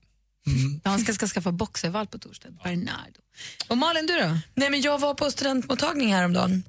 Dansken 0.82 1.14
ska 1.14 1.26
skaffa 1.26 1.52
boxervalp 1.52 2.10
på 2.10 2.18
torsdag. 2.18 2.48
Bernardo. 2.64 3.20
Och 3.68 3.78
Malin, 3.78 4.06
du 4.06 4.18
då? 4.20 4.38
Nej, 4.54 4.70
men 4.70 4.80
jag 4.80 4.98
var 4.98 5.14
på 5.14 5.30
studentmottagning 5.30 6.14
häromdagen 6.14 6.62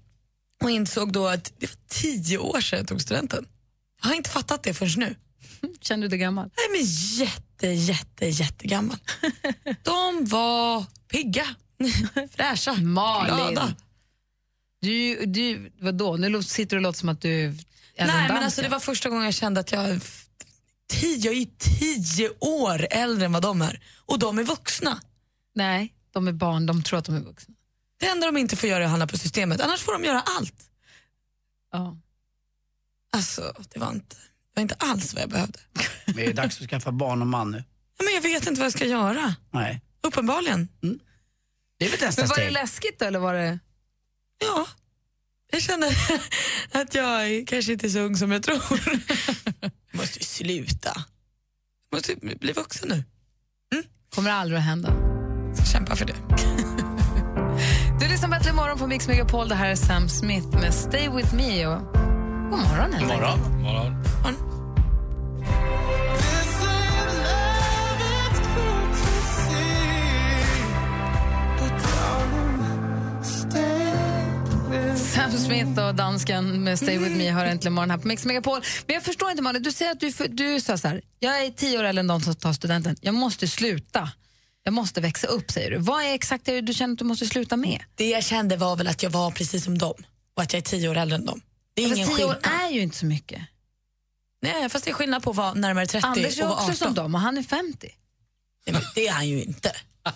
och 0.62 0.72
insåg 0.72 1.13
då 1.13 1.27
att 1.27 1.53
det 1.58 1.68
var 1.68 1.77
tio 1.88 2.38
år 2.38 2.62
sedan 2.62 2.80
jag 2.80 2.88
tog 2.88 3.01
studenten. 3.01 3.48
Jag 4.01 4.10
har 4.10 4.15
inte 4.15 4.30
fattat 4.30 4.63
det 4.63 4.74
förrän 4.74 5.00
nu. 5.00 5.15
Känner 5.82 6.01
du 6.01 6.08
dig 6.08 6.20
gammal? 6.20 6.50
Nej, 6.58 6.80
men 6.80 6.88
jätte, 7.25 7.68
jätte, 7.68 8.25
jättegammal. 8.27 8.98
De 9.84 10.25
var 10.25 10.86
pigga, 11.08 11.46
fräscha, 12.36 12.74
Malin. 12.74 13.36
glada. 13.36 13.75
Du, 14.82 15.25
du, 15.25 15.72
vadå? 15.80 16.18
Nu 16.18 16.44
sitter 16.44 16.75
du 16.75 16.80
och 16.80 16.84
låter 16.84 17.00
som 17.00 17.10
att 17.10 17.22
du 17.22 17.44
är 17.96 18.08
Nej, 18.08 18.27
men 18.27 18.44
alltså, 18.44 18.62
det 18.62 18.70
var 18.70 18.80
första 18.80 19.10
gången 19.10 19.25
jag 19.25 19.34
kände 19.34 19.60
att 19.60 19.72
jag, 19.72 20.01
tio, 20.89 21.18
jag 21.18 21.34
är 21.34 21.48
tio 21.58 22.30
år 22.39 22.88
äldre 22.91 23.25
än 23.25 23.32
vad 23.32 23.41
de 23.41 23.62
är. 23.62 23.80
Och 24.06 24.20
de 24.20 24.39
är 24.39 24.44
vuxna. 24.44 25.01
Nej, 25.56 25.94
de 26.12 26.27
är 26.27 26.32
barn. 26.32 26.65
De 26.65 26.84
tror 26.84 27.00
att 27.00 27.06
de 27.06 27.15
är 27.15 27.20
vuxna. 27.20 27.56
Det 28.01 28.08
enda 28.08 28.25
de 28.25 28.38
inte 28.38 28.55
får 28.55 28.70
göra 28.70 28.79
är 28.79 28.84
att 28.84 28.89
handla 28.89 29.08
på 29.08 29.17
systemet, 29.17 29.62
annars 29.62 29.81
får 29.81 29.93
de 29.93 30.03
göra 30.03 30.22
allt. 30.22 30.55
Ja. 31.72 31.98
Alltså, 33.13 33.53
det 33.74 33.79
var 33.79 33.91
inte, 33.91 34.15
det 34.15 34.55
var 34.55 34.62
inte 34.62 34.75
alls 34.79 35.13
vad 35.13 35.24
jag 35.24 35.29
behövde. 35.29 35.60
Det 36.05 36.25
är 36.25 36.34
dags 36.34 36.62
att 36.62 36.70
skaffa 36.70 36.91
barn 36.91 37.22
och 37.22 37.27
man 37.27 37.51
nu. 37.51 37.63
Ja, 37.98 38.03
Men 38.05 38.13
jag 38.13 38.22
vet 38.22 38.48
inte 38.48 38.60
vad 38.62 38.65
jag 38.65 38.74
ska 38.74 38.86
göra. 38.86 39.36
Nej. 39.51 39.81
Uppenbarligen. 40.03 40.67
Det 41.79 41.86
är 41.86 41.89
väl 41.91 42.00
nästa 42.01 42.22
Men 42.22 42.29
var 42.29 42.36
det 42.36 42.41
steg. 42.41 42.53
läskigt 42.53 43.00
då, 43.00 43.05
eller 43.05 43.20
var 43.20 43.34
det... 43.34 43.60
Ja, 44.39 44.67
jag 45.51 45.62
känner 45.62 45.98
att 46.72 46.93
jag 46.96 47.27
är 47.27 47.46
kanske 47.46 47.72
inte 47.74 47.88
är 47.88 47.89
så 47.89 48.00
ung 48.00 48.17
som 48.17 48.31
jag 48.31 48.43
tror. 48.43 48.62
Jag 49.72 49.72
måste 49.91 50.20
ju 50.20 50.25
sluta. 50.25 51.05
Jag 51.89 51.98
måste 51.98 52.15
bli 52.15 52.51
vuxen 52.53 52.89
nu. 52.89 53.03
kommer 54.10 54.29
aldrig 54.31 54.58
att 54.60 54.65
hända? 54.65 54.93
Ska 55.55 55.65
kämpa 55.65 55.96
för 55.96 56.05
det. 56.05 56.15
Lyssnar 58.31 58.39
Äntligen 58.39 58.55
morgon 58.55 58.77
på 58.77 58.88
Mix 58.88 59.07
Megapol. 59.07 59.50
Det 59.50 59.55
här 59.55 59.69
är 59.69 59.75
Sam 59.75 60.09
Smith 60.09 60.47
med 60.47 60.73
Stay 60.73 61.09
with 61.09 61.35
me. 61.35 61.65
Och 61.67 61.81
god 62.50 62.59
morgon, 62.59 62.93
helt 62.93 63.07
Morgon. 63.07 63.23
enkelt. 63.23 63.61
Morgon. 63.61 64.03
Sam 74.97 75.31
Smith 75.31 75.79
och 75.88 75.95
dansken 75.95 76.63
med 76.63 76.77
Stay 76.79 76.97
with 76.97 77.15
me 77.15 77.29
har 77.29 77.45
äntligen 77.45 77.73
morgon 77.73 77.89
här 77.91 77.97
på 77.97 78.07
Mix 78.07 78.25
Megapol. 78.25 78.59
Men 78.88 78.93
jag 78.93 79.03
förstår 79.03 79.31
inte, 79.31 79.43
Malin. 79.43 79.63
Du 79.63 79.71
säger 79.71 79.91
att 79.91 80.00
du, 80.00 80.27
du 80.27 80.61
sa 80.61 80.77
så 80.77 80.88
här, 80.88 81.01
jag 81.19 81.45
är 81.45 81.50
tio 81.50 81.79
år 81.79 81.83
äldre 81.83 82.00
än 82.00 82.07
de 82.07 82.21
som 82.21 82.35
tar 82.35 82.53
studenten. 82.53 82.95
Jag 83.01 83.13
måste 83.13 83.47
sluta. 83.47 84.09
Jag 84.63 84.74
måste 84.74 85.01
växa 85.01 85.27
upp, 85.27 85.51
säger 85.51 85.72
du. 85.72 85.77
Vad 85.77 86.03
är 86.03 86.13
exakt 86.13 86.46
det 86.46 86.62
du 86.62 86.74
känner 86.74 86.94
att 86.94 87.00
du 87.00 87.06
måste 87.06 87.25
sluta 87.25 87.58
med? 87.58 87.84
Det 87.96 88.10
jag 88.10 88.24
kände 88.24 88.58
var 88.58 88.75
väl 88.75 88.88
att 88.88 89.03
jag 89.03 89.10
var 89.10 89.32
precis 89.32 89.63
som 89.63 89.77
dem 89.77 89.94
och 90.36 90.44
att 90.44 90.53
jag 90.53 90.58
är 90.58 90.63
tio 90.63 90.89
år 90.89 90.98
äldre 90.98 91.15
än 91.15 91.25
dem. 91.25 91.41
Det 91.74 91.84
är 91.84 91.89
Fast 91.89 91.98
ingen 91.98 92.15
tio 92.15 92.25
år 92.25 92.34
skillnad. 92.34 92.62
är 92.62 92.70
ju 92.70 92.82
inte 92.82 92.98
så 92.98 93.06
mycket. 93.06 93.41
Nej, 94.41 94.70
fast 94.70 94.86
det 94.86 94.91
är 94.91 94.96
skillnad 94.96 95.24
på 95.24 95.30
att 95.30 95.36
vara 95.36 95.53
närmare 95.53 95.86
30 95.86 96.08
Anders 96.08 96.39
är 96.39 96.44
och 96.44 96.50
vara 96.50 96.60
också 96.60 96.72
18. 96.72 96.75
som 96.75 96.94
dem 96.94 97.15
och 97.15 97.22
han 97.22 97.38
är 97.38 97.44
50. 97.44 97.89
Nej, 98.65 98.74
men 98.74 98.82
det 98.96 99.08
är 99.08 99.12
han 99.12 99.27
ju 99.30 99.44
inte. 99.44 99.72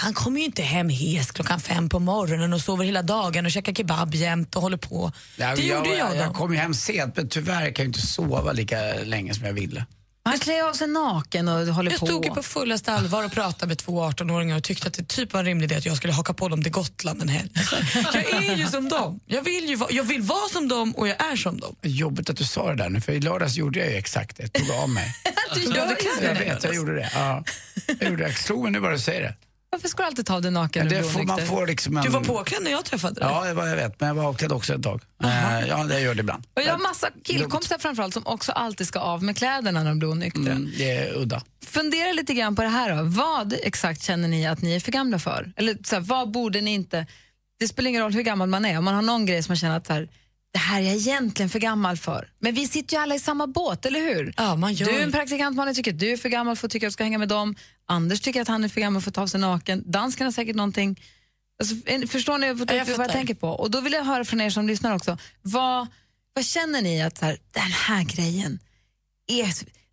Han 0.00 0.14
kommer 0.14 0.38
ju 0.40 0.44
inte 0.46 0.62
hem 0.62 0.88
hes 0.88 1.30
klockan 1.30 1.60
fem 1.60 1.88
på 1.88 1.98
morgonen 1.98 2.52
och 2.52 2.60
sover 2.60 2.84
hela 2.84 3.02
dagen 3.02 3.46
och 3.46 3.52
käkar 3.52 3.74
kebab 3.74 4.14
jämt 4.14 4.56
och 4.56 4.62
håller 4.62 4.76
på. 4.76 5.12
Ja, 5.36 5.56
det 5.56 5.62
gjorde 5.62 5.88
jag, 5.88 5.98
jag, 5.98 6.10
då. 6.10 6.16
jag 6.16 6.34
kom 6.34 6.52
ju 6.52 6.58
hem 6.58 6.74
sent 6.74 7.16
men 7.16 7.28
tyvärr 7.28 7.70
kan 7.70 7.84
jag 7.84 7.88
inte 7.88 8.06
sova 8.06 8.52
lika 8.52 8.94
länge 9.04 9.34
som 9.34 9.44
jag 9.44 9.52
ville. 9.52 9.86
Han 10.28 10.38
klär 10.38 10.68
av 10.68 10.72
sig 10.72 10.88
naken 10.88 11.48
och 11.48 11.66
håller 11.66 11.90
Jag 11.90 12.00
på. 12.00 12.06
stod 12.06 12.24
ju 12.24 12.30
på 12.30 12.42
fullaste 12.42 12.92
allvar 12.92 13.24
och 13.24 13.32
pratade 13.32 13.66
med 13.68 13.78
två 13.78 14.10
18-åringar 14.10 14.56
och 14.56 14.62
tyckte 14.64 14.88
att 14.88 14.94
det 14.94 15.08
typ 15.08 15.32
var 15.32 15.40
en 15.40 15.46
rimlig 15.46 15.64
idé 15.66 15.76
att 15.76 15.86
jag 15.86 15.96
skulle 15.96 16.12
haka 16.12 16.34
på 16.34 16.48
dem 16.48 16.62
till 16.62 16.72
Gotland 16.72 17.22
en 17.22 17.28
helg. 17.28 17.50
Jag 18.14 18.44
är 18.44 18.56
ju 18.56 18.66
som 18.66 18.88
dem. 18.88 19.20
Jag 19.26 19.42
vill, 19.42 19.68
ju 19.68 19.76
vara, 19.76 19.90
jag 19.92 20.04
vill 20.04 20.22
vara 20.22 20.48
som 20.48 20.68
dem 20.68 20.92
och 20.96 21.08
jag 21.08 21.32
är 21.32 21.36
som 21.36 21.60
dem. 21.60 21.76
Jobbigt 21.82 22.30
att 22.30 22.36
du 22.36 22.44
sa 22.44 22.68
det 22.68 22.74
där 22.76 22.88
nu 22.88 23.00
för 23.00 23.12
i 23.12 23.20
lördags 23.20 23.56
gjorde 23.56 23.78
jag 23.78 23.90
ju 23.90 23.96
exakt 23.96 24.36
det. 24.36 24.48
Tog 24.48 24.70
av 24.70 24.88
mig. 24.88 25.14
Du 25.54 25.60
gör 25.62 25.96
Jag 26.22 26.34
vet, 26.34 26.64
jag 26.64 26.74
gjorde 26.74 26.94
det. 26.94 27.10
Ja. 27.14 27.44
Jag 28.00 28.10
gjorde 28.10 28.22
det. 28.22 28.28
Jag 28.28 28.38
slog 28.38 28.62
mig 28.62 28.72
nu 28.72 28.80
bara 28.80 28.92
du 28.92 28.98
säger 28.98 29.22
det. 29.22 29.34
Varför 29.70 29.88
ska 29.88 30.02
du 30.02 30.06
alltid 30.06 30.26
ta 30.26 30.34
av 30.34 30.42
dig 30.42 30.50
naken 30.50 30.88
det 30.88 31.02
får, 31.02 31.22
man 31.22 31.46
får 31.46 31.66
liksom 31.66 31.96
en... 31.96 32.04
Du 32.04 32.10
var 32.10 32.20
påklädd 32.20 32.62
när 32.62 32.70
jag 32.70 32.84
träffade 32.84 33.20
dig. 33.20 33.28
Ja, 33.30 33.44
det 33.44 33.54
var 33.54 33.66
jag 33.66 33.76
vet. 33.76 34.00
Men 34.00 34.08
jag 34.08 34.14
var 34.14 34.24
avklädd 34.24 34.52
också 34.52 34.74
ett 34.74 34.82
tag. 34.82 35.02
Eh, 35.24 35.68
ja, 35.68 35.84
det 35.84 36.00
gör 36.00 36.14
det 36.14 36.20
ibland. 36.20 36.46
Och 36.54 36.62
jag 36.62 36.72
har 36.72 36.78
massa 36.78 37.08
killkompisar 37.24 37.78
framförallt 37.78 38.14
som 38.14 38.26
också 38.26 38.52
alltid 38.52 38.86
ska 38.86 38.98
av 38.98 39.22
med 39.22 39.36
kläderna 39.36 39.82
när 39.82 39.90
de 39.90 39.98
blir 39.98 40.08
onyktra. 40.10 40.52
Mm, 40.52 40.72
det 40.78 40.90
är 40.96 41.16
udda. 41.16 41.42
Fundera 41.66 42.12
lite 42.12 42.34
grann 42.34 42.56
på 42.56 42.62
det 42.62 42.68
här 42.68 42.96
då. 42.96 43.02
Vad 43.02 43.54
exakt 43.62 44.02
känner 44.02 44.28
ni 44.28 44.46
att 44.46 44.62
ni 44.62 44.76
är 44.76 44.80
för 44.80 44.92
gamla 44.92 45.18
för? 45.18 45.52
Eller 45.56 45.76
så 45.84 45.94
här, 45.94 46.02
vad 46.02 46.30
borde 46.30 46.60
ni 46.60 46.74
inte... 46.74 47.06
Det 47.60 47.68
spelar 47.68 47.88
ingen 47.88 48.02
roll 48.02 48.12
hur 48.12 48.22
gammal 48.22 48.48
man 48.48 48.64
är. 48.64 48.78
Om 48.78 48.84
man 48.84 48.94
har 48.94 49.02
någon 49.02 49.26
grej 49.26 49.42
som 49.42 49.50
man 49.50 49.56
känner 49.56 49.76
att 49.76 49.86
så 49.86 49.92
här, 49.92 50.08
det 50.58 50.62
här 50.62 50.80
är 50.80 50.84
jag 50.84 50.94
egentligen 50.94 51.48
för 51.48 51.58
gammal 51.58 51.96
för. 51.96 52.28
Men 52.38 52.54
vi 52.54 52.68
sitter 52.68 52.96
ju 52.96 53.02
alla 53.02 53.14
i 53.14 53.18
samma 53.18 53.46
båt, 53.46 53.86
eller 53.86 54.00
hur? 54.00 54.34
Ja, 54.36 54.56
man 54.56 54.74
gör 54.74 54.86
Du 54.86 54.98
är 54.98 55.02
en 55.02 55.12
praktikant, 55.12 55.56
man 55.56 55.74
tycker 55.74 55.92
att 55.92 55.98
du 55.98 56.12
är 56.12 56.16
för 56.16 56.28
gammal 56.28 56.56
för 56.56 56.66
att 56.66 56.72
tycka 56.72 56.86
att 56.86 56.90
du 56.90 56.92
ska 56.92 57.04
hänga 57.04 57.18
med 57.18 57.28
dem. 57.28 57.54
Anders 57.86 58.20
tycker 58.20 58.42
att 58.42 58.48
han 58.48 58.64
är 58.64 58.68
för 58.68 58.80
gammal 58.80 59.02
för 59.02 59.10
att 59.10 59.14
ta 59.14 59.22
av 59.22 59.26
sig 59.26 59.40
naken. 59.40 59.82
Dansken 59.86 60.26
har 60.26 60.32
säkert 60.32 60.56
någonting... 60.56 61.00
Alltså, 61.60 61.74
förstår 62.08 62.38
ni 62.38 62.46
Ja, 62.46 62.74
jag 62.74 62.86
vad 62.86 63.06
jag 63.06 63.12
tänker 63.12 63.34
på? 63.34 63.48
Och 63.48 63.70
då 63.70 63.80
vill 63.80 63.92
jag 63.92 64.04
höra 64.04 64.24
från 64.24 64.40
er 64.40 64.50
som 64.50 64.66
lyssnar 64.66 64.94
också. 64.94 65.18
Vad, 65.42 65.86
vad 66.34 66.44
känner 66.44 66.82
ni 66.82 67.02
att 67.02 67.18
så 67.18 67.24
här, 67.24 67.38
den 67.52 67.62
här 67.62 68.04
grejen 68.04 68.58
är 69.26 69.46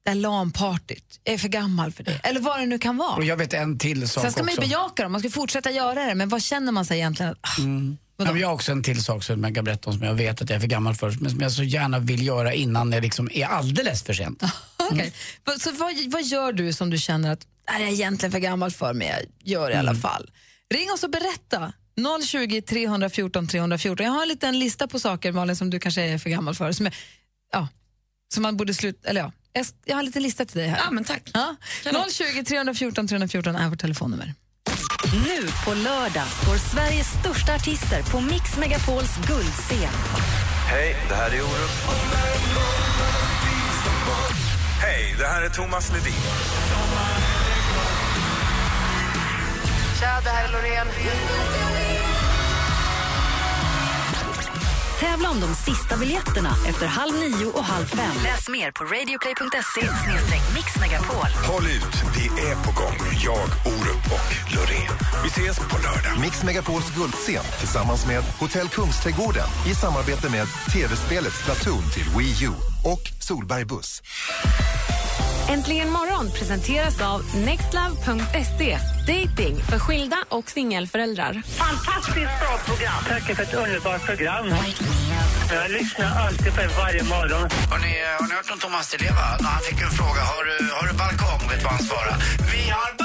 det 0.03 0.10
här 0.10 0.15
LAN-partyt, 0.15 1.19
är 1.24 1.38
för 1.38 1.48
gammal 1.48 1.91
för 1.91 2.03
det? 2.03 2.19
Eller 2.24 2.39
vad 2.39 2.60
det 2.60 2.65
nu 2.65 2.79
kan 2.79 2.98
vara. 2.98 3.15
Och 3.15 3.24
jag 3.24 3.38
vet 3.38 3.53
en 3.53 3.79
till 3.79 4.10
sak 4.10 4.22
Sen 4.22 4.31
ska 4.31 4.43
man 4.43 4.53
ju 4.53 4.60
bejaka 4.60 5.03
dem, 5.03 5.12
man 5.12 5.22
ska 5.22 5.29
fortsätta 5.29 5.72
göra 5.72 6.05
det, 6.05 6.15
men 6.15 6.29
vad 6.29 6.41
känner 6.41 6.72
man 6.72 6.86
sig 6.86 6.98
egentligen? 6.98 7.31
att, 7.31 7.60
Ja, 8.17 8.25
men 8.31 8.38
jag 8.41 8.48
har 8.48 8.53
också 8.55 8.72
en 8.72 8.84
till 8.84 9.03
sak 9.03 9.24
som 9.24 9.43
jag 9.43 9.55
kan 9.55 9.63
berätta 9.63 9.89
om 9.89 9.98
som 9.98 10.05
jag 10.07 10.13
vet 10.13 10.41
att 10.41 10.50
jag 10.50 10.55
är 10.55 10.60
för 10.60 10.67
gammal 10.67 10.95
för 10.95 11.15
men 11.19 11.31
som 11.31 11.39
jag 11.41 11.51
så 11.51 11.63
gärna 11.63 12.00
vill 12.00 12.25
göra 12.27 12.53
innan 12.53 12.89
det 12.89 13.01
liksom 13.01 13.29
är 13.34 13.45
alldeles 13.45 14.03
för 14.03 14.13
sent. 14.13 14.43
okej. 14.77 15.13
Va- 15.43 15.53
Så 15.60 15.72
vad, 15.72 15.93
vad 16.12 16.24
gör 16.24 16.53
du 16.53 16.74
som 16.74 16.89
du 16.89 16.98
känner 16.98 17.31
att 17.31 17.48
är 17.65 17.79
jag 17.79 17.91
egentligen 17.91 18.31
för 18.31 18.39
gammal 18.39 18.72
för, 18.72 18.93
men 18.93 19.07
jag 19.07 19.19
gör 19.43 19.69
det 19.69 19.75
i 19.75 19.77
alla 19.79 19.95
fall? 19.95 20.31
Ring 20.74 20.91
oss 20.91 21.03
och 21.03 21.10
berätta. 21.10 21.74
020 22.27 22.62
314 22.62 23.48
314. 23.48 24.05
Jag 24.05 24.12
har 24.13 24.22
en 24.22 24.27
liten 24.27 24.60
lista 24.60 24.88
på 24.88 25.00
saker, 25.00 25.31
Malin, 25.31 25.55
som 25.55 25.69
du 25.69 25.79
kanske 25.79 26.01
är 26.01 26.17
för 26.17 26.29
gammal 26.29 26.55
för. 26.55 26.72
Som, 26.72 26.86
jag, 26.86 26.93
ja, 27.53 27.67
som 28.34 28.43
man 28.43 28.57
borde 28.57 28.74
sluta... 28.74 29.10
Eller 29.10 29.22
ja, 29.22 29.31
jag, 29.53 29.65
jag 29.86 29.95
har 29.95 30.00
en 30.00 30.05
liten 30.05 30.24
lista 30.24 30.45
till 30.45 30.57
dig 30.57 30.67
här. 30.67 30.77
Ja, 30.86 30.91
men 30.91 31.03
tack. 31.03 31.29
Ja. 31.34 31.55
020 32.12 32.43
314 32.43 33.07
314 33.07 33.55
är 33.55 33.69
vårt 33.69 33.79
telefonnummer. 33.79 34.34
Nu 35.13 35.48
på 35.65 35.74
lördag 35.74 36.27
står 36.42 36.56
Sveriges 36.56 37.08
största 37.20 37.54
artister 37.56 38.04
på 38.12 38.22
Mix 38.22 38.58
Megapols 38.58 39.18
guldscen. 39.27 39.94
Hej, 40.68 40.96
det 41.10 41.15
här 41.15 41.32
är 41.32 41.42
Orup. 41.42 41.72
Hej, 44.82 45.15
det 45.20 45.25
här 45.25 45.42
är 45.42 45.50
Thomas 45.50 45.92
Ledin. 45.94 46.13
Tja, 50.00 50.22
det 50.24 50.30
här 50.30 50.48
är 50.48 50.51
Loreen. 50.51 51.75
Tävla 55.06 55.30
om 55.30 55.40
de 55.40 55.56
sista 55.56 55.98
biljetterna 55.98 56.56
efter 56.70 56.86
halv 56.86 57.14
nio 57.14 57.46
och 57.46 57.64
halv 57.64 57.86
fem. 57.86 58.16
Läs 58.24 58.50
mer 58.50 58.72
på 58.72 58.84
radioplay.se 58.84 59.82
mixmegapol. 60.56 61.30
Håll 61.52 61.66
ut, 61.66 61.96
vi 62.16 62.26
är 62.50 62.56
på 62.56 62.72
gång. 62.82 62.98
Jag, 63.24 63.48
Orup 63.66 64.06
och 64.16 64.54
Loreen. 64.56 64.94
Vi 65.24 65.30
ses 65.30 65.60
på 65.60 65.78
lördag. 65.78 66.22
Mix 66.22 66.44
Megapols 66.44 66.96
guldscen 66.96 67.44
tillsammans 67.60 68.08
med 68.08 68.24
Hotell 68.40 68.68
Kungsträdgården 68.68 69.48
i 69.72 69.76
samarbete 69.76 70.30
med 70.30 70.48
tv-spelet 70.74 71.34
Splatoon 71.34 71.84
till 71.94 72.06
Wii 72.18 72.46
U 72.46 72.52
och 72.84 73.02
Solberg 73.20 73.66
Buss. 73.66 74.02
Äntligen 75.50 75.90
morgon 75.92 76.32
presenteras 76.32 77.02
av 77.02 77.22
nextlove.se. 77.46 78.78
Dating 79.08 79.56
för 79.70 79.80
skilda 79.80 80.18
och 80.30 80.50
singelföräldrar. 80.50 81.34
Fantastiskt 81.46 82.40
bra 82.42 82.54
program. 82.66 83.02
Tack 83.10 83.36
för 83.36 83.44
ett 83.44 83.54
underbart 83.54 84.06
program. 84.06 84.46
Jag 85.54 85.72
lyssnar 85.72 86.25
alltid 86.25 86.56
på 86.56 86.62
er 86.62 86.72
varje 86.78 87.04
morgon. 87.04 87.50
Har 87.72 87.80
ni, 87.80 87.94
har 88.20 88.28
ni 88.28 88.34
hört 88.34 88.52
om 88.54 88.60
Thomas 88.60 88.92
Di 88.92 88.98
Leva? 88.98 89.38
När 89.42 89.50
han 89.50 89.62
fick 89.62 89.82
en 89.82 89.92
fråga, 89.92 90.22
har 90.32 90.44
du, 90.50 90.70
har 90.78 90.88
du 90.88 90.94
balkong? 90.98 91.50
Vet 91.50 91.60
du 91.60 91.64
vad 91.64 91.74
han 91.74 91.84
svarade? 91.84 92.16
Vi 92.54 92.70
har 92.70 92.90
bara 92.98 93.05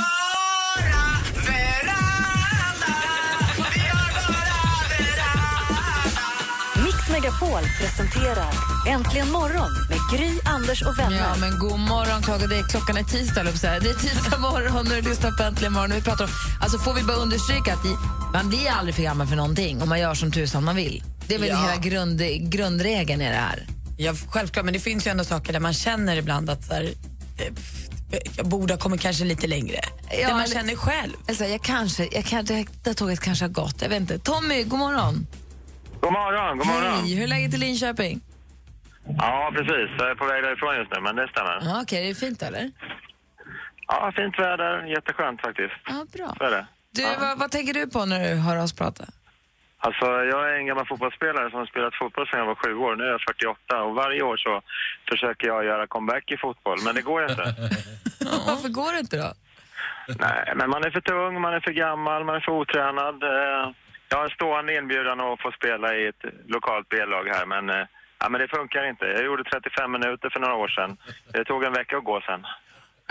Megapol 7.41 7.63
presenterar 7.81 8.53
Äntligen 8.89 9.31
morgon 9.31 9.71
med 9.89 9.99
Gry, 10.13 10.31
Anders 10.45 10.83
och 10.83 10.99
vänner. 10.99 11.17
Ja, 11.19 11.37
men 11.41 11.59
god 11.59 11.79
morgon, 11.79 12.49
det 12.49 12.57
är, 12.57 12.69
klockan 12.69 12.97
är 12.97 13.03
tisdag. 13.03 13.43
Det 13.45 13.91
är 13.91 13.95
tisdag 13.95 14.39
morgon 14.39 14.89
när 14.89 15.03
du 15.03 15.09
lyssnar 15.09 15.31
på 15.31 15.43
Äntligen 15.43 15.73
morgon. 15.73 15.91
Vi 15.91 16.03
pratar 16.03 16.25
om, 16.25 16.31
alltså 16.61 16.79
får 16.79 16.95
vi 16.95 17.03
bara 17.03 17.17
understryka 17.17 17.73
att 17.75 17.85
man 18.33 18.49
blir 18.49 18.71
aldrig 18.71 18.95
för 18.95 19.03
gammal 19.03 19.27
för 19.27 19.37
någonting 19.37 19.83
om 19.83 19.89
man 19.89 20.01
gör 20.01 20.15
som 20.15 20.33
tusan 20.33 20.65
man 20.65 20.77
vill. 20.77 21.03
Det 21.29 21.35
är 21.35 21.39
väl 21.39 21.49
Ja. 21.49 21.57
hela 21.57 21.77
grund, 21.77 22.21
grundregeln 22.51 23.21
i 23.21 23.29
det 23.29 23.35
här. 23.37 23.67
Ja, 23.99 24.15
självklart, 24.31 24.65
men 24.65 24.75
det 24.75 24.81
finns 24.81 25.07
ju 25.07 25.11
ändå 25.11 25.25
saker 25.25 25.53
där 25.53 25.61
man 25.61 25.75
känner 25.75 26.17
ibland 26.17 26.51
att 26.51 26.65
så 26.65 26.75
här, 26.75 26.83
eh, 27.39 28.19
jag 28.37 28.49
borde 28.49 28.75
ha 28.75 28.79
kommit 28.79 29.01
kanske 29.01 29.25
lite 29.25 29.47
längre. 29.47 29.81
Ja, 30.21 30.29
där 30.29 30.35
man 30.35 30.47
känner 30.47 30.77
själv. 30.77 31.13
Alltså, 31.29 31.45
jag 31.45 31.63
kanske, 31.63 32.09
jag 32.13 32.25
kan, 32.25 32.45
det 32.85 32.95
tåget 32.95 33.21
kanske 33.21 33.45
har 33.45 33.51
gått. 33.51 33.83
Jag 33.83 33.89
vet 33.89 34.01
inte. 34.01 34.19
Tommy, 34.19 34.63
god 34.65 34.79
morgon. 34.79 35.27
God 36.01 36.13
morgon, 36.13 36.59
god 36.59 36.67
morgon. 36.67 36.93
Hej, 36.93 37.15
hur 37.17 37.25
är 37.25 37.29
läget 37.29 37.55
i 37.55 37.57
Linköping? 37.57 38.21
Ja, 39.19 39.51
precis. 39.55 39.91
Jag 39.99 40.11
är 40.11 40.15
på 40.15 40.25
väg 40.27 40.43
därifrån 40.43 40.77
just 40.77 40.93
nu, 40.95 41.01
men 41.01 41.17
det 41.17 41.29
stämmer. 41.29 41.59
Ja, 41.63 41.81
Okej, 41.83 42.05
är 42.05 42.09
det 42.09 42.15
fint 42.15 42.43
eller? 42.43 42.71
Ja, 43.87 44.13
fint 44.17 44.39
väder. 44.39 44.85
Jätteskönt 44.87 45.41
faktiskt. 45.41 45.75
Ja, 45.87 46.07
bra. 46.17 46.35
Så 46.39 46.45
är 46.45 46.51
det. 46.51 46.67
Du, 46.93 47.03
vad, 47.21 47.39
vad 47.39 47.51
tänker 47.51 47.75
du 47.75 47.87
på 47.91 48.05
när 48.07 48.21
du 48.29 48.35
hör 48.35 48.63
oss 48.63 48.73
prata? 48.77 49.05
Alltså, 49.79 50.05
jag 50.05 50.51
är 50.51 50.55
en 50.59 50.67
gammal 50.67 50.87
fotbollsspelare 50.87 51.51
som 51.51 51.59
har 51.59 51.67
spelat 51.67 51.95
fotboll 51.95 52.27
sedan 52.27 52.39
jag 52.41 52.47
var 52.47 52.55
sju 52.55 52.75
år. 52.75 52.97
Nu 52.97 53.05
är 53.05 53.09
jag 53.11 53.21
48 53.21 53.83
och 53.83 53.95
varje 53.95 54.23
år 54.23 54.37
så 54.37 54.63
försöker 55.11 55.47
jag 55.47 55.65
göra 55.65 55.87
comeback 55.87 56.31
i 56.31 56.37
fotboll, 56.37 56.79
men 56.85 56.95
det 56.95 57.03
går 57.03 57.23
inte. 57.31 57.43
Varför 58.47 58.69
går 58.69 58.93
det 58.93 58.99
inte 59.01 59.17
då? 59.17 59.33
Nej, 60.19 60.53
men 60.57 60.71
man 60.71 60.85
är 60.85 60.91
för 60.91 61.01
tung, 61.01 61.41
man 61.41 61.55
är 61.55 61.61
för 61.61 61.71
gammal, 61.73 62.25
man 62.25 62.37
är 62.37 62.41
för 62.41 62.53
otränad. 62.53 63.23
Eh, 63.23 63.71
Jag 64.11 64.19
har 64.19 64.25
en 64.25 64.39
stående 64.39 64.77
inbjudan 64.79 65.21
att 65.21 65.43
få 65.45 65.51
spela 65.59 65.89
i 65.99 66.07
ett 66.13 66.23
lokalt 66.55 66.89
B-lag 66.89 67.25
här, 67.35 67.47
men, 67.47 67.65
eh, 67.71 67.87
ja, 68.21 68.29
men 68.29 68.41
det 68.41 68.49
funkar 68.49 68.91
inte. 68.91 69.05
Jag 69.05 69.25
gjorde 69.25 69.45
35 69.45 69.93
minuter 69.93 70.29
för 70.33 70.41
några 70.41 70.55
år 70.55 70.69
sedan. 70.69 70.97
Det 71.33 71.45
tog 71.45 71.65
en 71.65 71.73
vecka 71.73 71.97
att 71.97 72.05
gå 72.05 72.21
sen. 72.21 72.43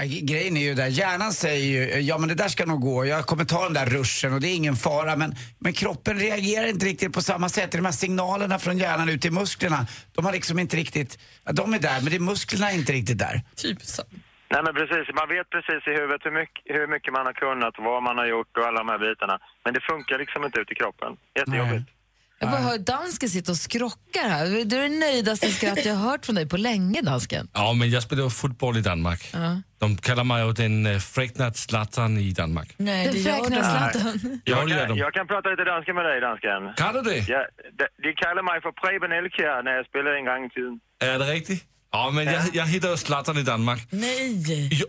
Grejen 0.06 0.58
är 0.58 0.62
ju 0.62 0.74
där, 0.74 0.88
hjärnan 0.88 1.34
säger 1.34 1.66
ju, 1.66 2.02
ja 2.02 2.18
men 2.18 2.30
det 2.30 2.36
där 2.36 2.48
ska 2.48 2.66
nog 2.66 2.82
gå, 2.82 3.06
jag 3.06 3.26
kommer 3.26 3.46
ta 3.46 3.64
den 3.64 3.74
där 3.74 3.86
ruschen 3.86 4.34
och 4.34 4.42
det 4.42 4.48
är 4.48 4.56
ingen 4.56 4.76
fara. 4.76 5.16
Men, 5.16 5.36
men 5.60 5.74
kroppen 5.74 6.20
reagerar 6.20 6.68
inte 6.68 6.86
riktigt 6.86 7.14
på 7.14 7.22
samma 7.22 7.50
sätt. 7.50 7.72
De 7.72 7.86
här 7.86 7.92
signalerna 7.92 8.60
från 8.60 8.78
hjärnan 8.78 9.10
ut 9.10 9.22
till 9.22 9.32
musklerna, 9.32 9.88
de 10.16 10.26
har 10.26 10.32
liksom 10.32 10.60
inte 10.60 10.78
riktigt, 10.78 11.20
ja, 11.46 11.52
de 11.52 11.74
är 11.74 11.80
där 11.80 12.02
men 12.02 12.10
det 12.10 12.16
är 12.16 12.20
musklerna 12.20 12.72
är 12.72 12.76
inte 12.76 12.94
riktigt 12.94 13.20
där. 13.20 13.42
Typ 13.56 13.82
så. 13.82 14.04
Nej 14.54 14.62
men 14.66 14.74
precis, 14.80 15.06
man 15.20 15.28
vet 15.36 15.48
precis 15.56 15.82
i 15.92 15.94
huvudet 16.00 16.22
hur 16.28 16.36
mycket, 16.42 16.62
hur 16.78 16.88
mycket 16.94 17.14
man 17.18 17.26
har 17.30 17.34
kunnat, 17.46 17.74
vad 17.90 18.04
man 18.08 18.18
har 18.22 18.28
gjort 18.34 18.52
och 18.58 18.66
alla 18.68 18.80
de 18.84 18.90
här 18.94 19.00
bitarna. 19.08 19.36
Men 19.64 19.74
det 19.76 19.82
funkar 19.92 20.16
liksom 20.24 20.40
inte 20.46 20.60
ut 20.60 20.72
i 20.72 20.76
kroppen. 20.76 21.12
Jättejobbigt. 21.40 21.90
Jag 22.42 22.52
bara 22.52 22.62
hör 22.62 22.78
dansken 22.78 23.30
sitta 23.30 23.52
och 23.52 23.58
skrockar 23.58 24.30
här. 24.30 24.66
Det 24.66 24.76
är 24.76 24.82
det 24.90 25.00
nöjdaste 25.00 25.48
skratt 25.48 25.86
jag 25.86 25.96
har 25.96 26.12
hört 26.12 26.26
från 26.26 26.36
dig 26.36 26.50
på 26.50 26.58
länge, 26.58 27.02
dansken. 27.02 27.48
Ja, 27.54 27.74
men 27.74 27.90
jag 27.90 28.04
spelar 28.04 28.30
fotboll 28.30 28.78
i 28.78 28.82
Danmark. 28.82 29.30
Ja. 29.34 29.62
De 29.80 29.98
kallar 29.98 30.24
mig 30.24 30.46
ju 30.46 30.52
den 30.54 30.86
uh, 30.86 31.00
fräknat 31.00 31.58
Zlatan 31.58 32.18
i 32.18 32.32
Danmark. 32.32 32.74
Nej, 32.78 33.06
Den 33.06 33.14
det 33.14 33.32
de. 33.32 33.50
Zlatan. 33.50 34.42
Ja, 34.44 34.58
Jag 34.58 34.70
gör 34.70 34.88
kan, 34.88 34.96
jag 34.98 35.14
kan 35.14 35.28
prata 35.28 35.50
lite 35.50 35.64
danska 35.64 35.94
med 35.94 36.06
dig, 36.06 36.22
dansken. 36.22 36.74
Kan 36.78 36.94
du 36.94 37.02
det? 37.02 37.18
Ja, 37.18 37.46
de, 37.80 37.86
de 38.04 38.14
kallar 38.14 38.44
mig 38.44 38.62
för 38.62 38.72
Preben 38.72 39.12
Elkjær 39.12 39.64
när 39.64 39.72
jag 39.72 39.86
spelade 39.86 40.18
en 40.18 40.26
gång 40.26 40.46
i 40.46 40.50
tiden. 40.50 40.80
Är 41.00 41.20
det 41.20 41.26
riktigt? 41.26 41.69
Ja, 41.92 42.12
men 42.14 42.26
jag, 42.26 42.44
jag 42.54 42.66
hittar 42.66 42.90
ju 42.90 42.98
Zlatan 42.98 43.38
i 43.38 43.44
Danmark. 43.44 43.88
Nej, 43.90 44.70
Jo, 44.72 44.86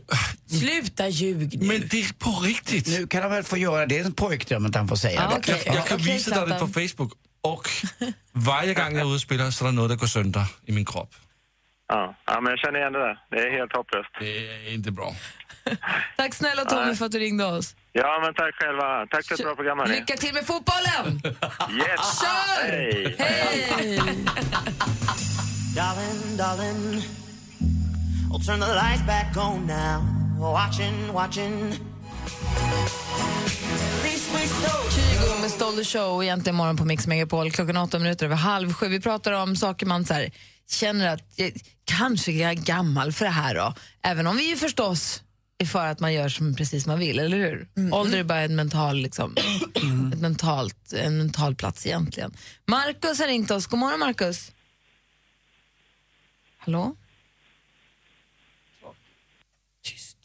sluta 0.60 1.08
ljug 1.08 1.58
nu. 1.60 1.66
men 1.66 1.88
det 1.88 2.00
är 2.02 2.12
på 2.12 2.30
riktigt. 2.30 2.86
Nu 2.86 3.06
kan 3.06 3.22
han 3.22 3.30
väl 3.30 3.42
få 3.44 3.56
göra 3.56 3.80
det, 3.80 3.86
det 3.86 3.98
är 3.98 4.04
en 4.04 4.12
pojkdröm 4.12 4.66
att 4.66 4.74
han 4.74 4.88
får 4.88 4.96
säga 4.96 5.20
Ja, 5.22 5.28
det. 5.30 5.36
okej. 5.36 5.62
Jag, 5.66 5.74
jag 5.74 5.86
kan 5.86 6.00
Okej, 6.00 6.12
visa 6.14 6.30
dig 6.46 6.54
det 6.54 6.58
på. 6.60 6.66
Facebook. 6.66 7.12
Och 7.42 7.68
varje 8.32 8.74
gång 8.74 8.84
jag 8.84 8.94
är 8.94 9.00
ute 9.00 9.04
och 9.14 9.20
spelar 9.20 9.50
så 9.50 9.64
är 9.64 9.68
det 9.68 9.74
något 9.74 9.90
som 9.90 9.98
går 9.98 10.06
sönder 10.06 10.44
i 10.66 10.72
min 10.72 10.84
kropp. 10.84 11.14
Ja. 11.88 12.16
ja, 12.26 12.40
men 12.40 12.50
jag 12.50 12.58
känner 12.58 12.78
igen 12.78 12.92
det 12.92 12.98
där. 12.98 13.18
Det 13.30 13.36
är 13.36 13.58
helt 13.58 13.72
hopplöst. 13.76 14.10
Det 14.20 14.48
är 14.48 14.74
inte 14.74 14.90
bra. 14.90 15.14
Tack 16.16 16.34
snälla 16.34 16.64
Tommy 16.64 16.94
för 16.94 17.06
att 17.06 17.12
du 17.12 17.18
ringde 17.18 17.44
oss. 17.44 17.74
Ja, 17.92 18.20
men 18.24 18.34
tack 18.34 18.54
själva. 18.54 19.06
Tack 19.10 19.26
för 19.26 19.34
ett 19.34 19.42
bra 19.44 19.54
program, 19.54 19.78
hörni. 19.78 19.94
Lycka 19.94 20.16
till 20.16 20.34
med 20.34 20.46
fotbollen! 20.46 21.22
Yes! 21.76 22.20
Kör! 22.20 22.68
Hej! 22.70 23.16
Hej! 23.18 24.00
Darling, 25.74 26.36
darling, 26.36 27.02
I'll 28.32 28.40
turn 28.40 28.60
the 28.60 28.66
lights 28.66 29.02
back 29.06 29.36
on 29.36 29.66
now. 29.66 30.02
Watching, 30.38 31.12
watching. 31.12 31.74
Kygo 34.90 35.40
med 35.40 35.50
Stolder 35.50 35.84
Show 35.84 36.22
egentligen 36.22 36.56
morgon 36.56 36.76
på 36.76 36.84
Mix 36.84 37.06
Megapol 37.06 37.50
klockan 37.50 37.76
åtta 37.76 37.98
minuter 37.98 38.26
över 38.26 38.36
halv 38.36 38.72
sju. 38.72 38.88
Vi 38.88 39.00
pratar 39.00 39.32
om 39.32 39.56
saker 39.56 39.86
man 39.86 40.04
så 40.04 40.14
här, 40.14 40.30
känner 40.70 41.14
att 41.14 41.22
jag, 41.36 41.52
kanske 41.84 42.32
är 42.32 42.42
jag 42.42 42.56
gammal 42.56 43.12
för 43.12 43.24
det 43.24 43.30
här 43.30 43.54
då. 43.54 43.74
Även 44.02 44.26
om 44.26 44.36
vi 44.36 44.48
ju 44.48 44.56
förstås 44.56 45.22
är 45.58 45.66
för 45.66 45.86
att 45.86 46.00
man 46.00 46.12
gör 46.12 46.28
som 46.28 46.54
precis 46.54 46.86
man 46.86 46.98
vill, 46.98 47.18
eller 47.18 47.36
hur? 47.36 47.68
Ålder 47.92 48.18
är 48.18 48.24
bara 48.24 48.40
en 48.40 48.56
mental, 48.56 48.96
liksom, 48.96 49.36
ett 50.12 50.20
mentalt, 50.20 50.92
en 50.92 51.18
mental 51.18 51.54
plats 51.54 51.86
egentligen. 51.86 52.32
Markus 52.66 53.18
har 53.18 53.26
ringt 53.26 53.50
oss. 53.50 53.66
God 53.66 53.78
morgon 53.78 54.00
Markus. 54.00 54.52
Hallå? 56.62 56.96
Tyst. 59.82 60.16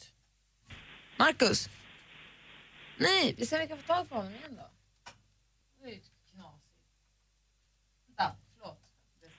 Markus? 1.18 1.68
Nej, 2.98 3.34
vi 3.38 3.46
ser 3.46 3.56
om 3.56 3.62
vi 3.62 3.68
kan 3.68 3.78
få 3.78 3.86
tag 3.86 4.08
på 4.08 4.14
honom 4.14 4.32
igen 4.32 4.56
då. 4.56 4.70
Det 5.82 5.88
är 5.88 5.94
ju 5.94 6.00
knasigt. 6.32 6.62
Vänta, 8.06 8.36
förlåt. 8.54 8.78
Det 9.20 9.26
är. 9.26 9.30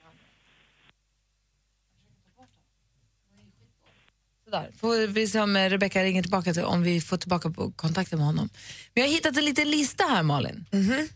Sådär, 4.46 4.72
får 4.78 5.08
vi 5.08 5.28
se 5.28 5.40
om 5.40 5.56
eh, 5.56 5.70
Rebecca 5.70 6.04
ringer 6.04 6.22
tillbaka 6.22 6.54
till, 6.54 6.64
om 6.64 6.84
vi 6.84 7.02
får 7.02 7.18
tillbaka 7.18 7.50
på 7.50 7.72
kontakten 7.72 8.20
med 8.20 8.26
honom. 8.28 8.50
Jag 8.94 9.04
har 9.04 9.10
hittat 9.10 9.38
en 9.38 9.46
liten 9.46 9.72
lista 9.72 10.04
här 10.04 10.24
Malin. 10.24 10.66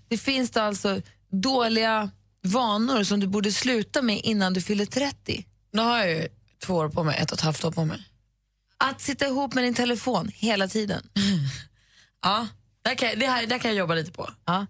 Det 0.08 0.18
finns 0.18 0.52
det 0.52 0.64
alltså 0.64 1.02
dåliga 1.30 2.12
vanor 2.42 3.04
som 3.04 3.20
du 3.20 3.28
borde 3.28 3.52
sluta 3.52 4.02
med 4.02 4.22
innan 4.24 4.54
du 4.54 4.62
fyller 4.62 4.86
30. 4.86 5.46
Nu 5.72 5.82
har 5.82 5.98
jag 5.98 6.10
ju 6.10 6.28
två 6.66 6.74
år 6.76 6.90
på 6.90 7.04
mig, 7.04 7.18
ett 7.20 7.32
och 7.32 7.38
ett 7.38 7.42
halvt 7.44 7.64
år 7.66 7.72
på 7.72 7.86
mig. 7.86 8.08
Att 8.78 9.02
sitta 9.02 9.26
ihop 9.28 9.54
med 9.54 9.64
din 9.64 9.74
telefon 9.74 10.32
hela 10.36 10.68
tiden. 10.68 11.10
Ja, 12.24 12.48
där 12.82 12.96
kan, 12.96 13.10
jag- 13.10 13.20
det 13.20 13.28
här, 13.28 13.48
där 13.48 13.60
kan 13.60 13.72
jag 13.72 13.78
jobba 13.78 13.94
lite 13.96 14.12
på. 14.12 14.30
Ja. 14.46 14.66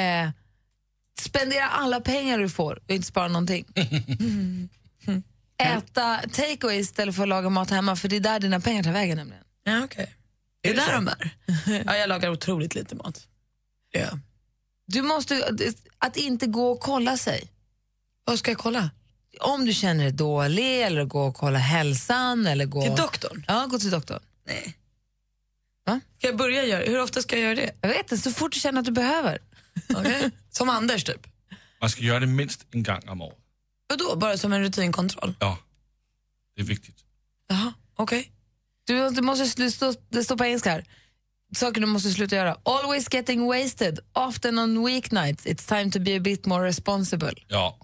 Eh, 0.00 0.30
spendera 1.20 1.66
alla 1.68 2.00
pengar 2.00 2.38
du 2.38 2.48
får 2.48 2.76
och 2.84 2.90
inte 2.90 3.06
spara 3.06 3.28
någonting. 3.28 3.66
Äta 5.62 6.20
takeaway 6.32 6.78
istället 6.80 7.14
för 7.16 7.22
att 7.22 7.28
laga 7.28 7.48
mat 7.48 7.70
hemma 7.70 7.96
för 7.96 8.08
det 8.08 8.16
är 8.16 8.20
där 8.20 8.40
dina 8.40 8.60
pengar 8.60 8.82
tar 8.82 8.92
vägen 8.92 9.16
nämligen. 9.16 9.44
Ja, 9.64 9.84
okej. 9.84 10.14
Det 10.60 10.70
är 10.70 10.74
där 10.76 10.92
de 10.92 11.08
är. 11.08 11.30
Ja, 11.86 11.96
jag 11.96 12.08
lagar 12.08 12.30
otroligt 12.30 12.74
lite 12.74 12.94
mat. 12.94 13.26
Ja. 13.90 14.08
Du 14.86 15.02
måste, 15.02 15.56
att 15.98 16.16
inte 16.16 16.46
gå 16.46 16.70
och 16.70 16.80
kolla 16.80 17.16
sig. 17.16 17.50
Vad 18.24 18.38
ska 18.38 18.50
jag 18.50 18.58
kolla? 18.58 18.90
Om 19.40 19.64
du 19.66 19.72
känner 19.74 20.04
dig 20.04 20.12
dålig 20.12 20.82
eller 20.82 21.04
gå 21.04 21.22
och 21.22 21.34
kolla 21.34 21.58
hälsan 21.58 22.46
eller 22.46 22.66
gå... 22.66 22.82
Till 22.82 22.96
doktorn? 22.96 23.44
Ja, 23.48 23.66
gå 23.66 23.78
till 23.78 23.90
doktorn. 23.90 24.20
Nej. 24.46 24.76
Va? 25.86 26.00
Ska 26.18 26.26
jag 26.26 26.36
börja 26.36 26.64
göra 26.64 26.84
Hur 26.84 27.00
ofta 27.00 27.22
ska 27.22 27.36
jag 27.36 27.44
göra 27.44 27.54
det? 27.54 27.74
Jag 27.80 27.88
vet 27.88 27.98
inte, 27.98 28.18
så 28.18 28.30
fort 28.30 28.52
du 28.52 28.60
känner 28.60 28.80
att 28.80 28.86
du 28.86 28.92
behöver. 28.92 29.38
Okej. 29.96 30.30
Som 30.50 30.68
Anders 30.68 31.04
typ? 31.04 31.26
Man 31.80 31.90
ska 31.90 32.02
göra 32.02 32.20
det 32.20 32.26
minst 32.26 32.66
en 32.70 32.82
gång 32.82 33.00
om 33.08 33.22
året. 33.22 33.38
Vadå, 33.88 34.16
bara 34.16 34.38
som 34.38 34.52
en 34.52 34.60
rutinkontroll? 34.60 35.34
Ja, 35.40 35.58
det 36.56 36.62
är 36.62 36.66
viktigt. 36.66 36.96
Jaha, 37.48 37.72
okej. 37.96 38.32
Du, 38.84 39.10
du 39.10 39.22
måste 39.22 39.44
slu- 39.44 39.70
stå, 39.70 39.94
det 40.08 40.24
står 40.24 40.36
på 40.36 40.44
engelska 40.44 40.70
här. 40.70 40.84
Saker 41.56 41.80
du 41.80 41.86
måste 41.86 42.10
sluta 42.10 42.36
göra. 42.36 42.56
Always 42.62 43.06
getting 43.14 43.46
wasted, 43.46 43.98
often 44.12 44.58
on 44.58 44.84
weeknights. 44.86 45.46
It's 45.46 45.68
time 45.68 45.90
to 45.90 45.98
be 46.00 46.16
a 46.16 46.20
bit 46.20 46.46
more 46.46 46.66
responsible. 46.66 47.32
Ja. 47.48 47.78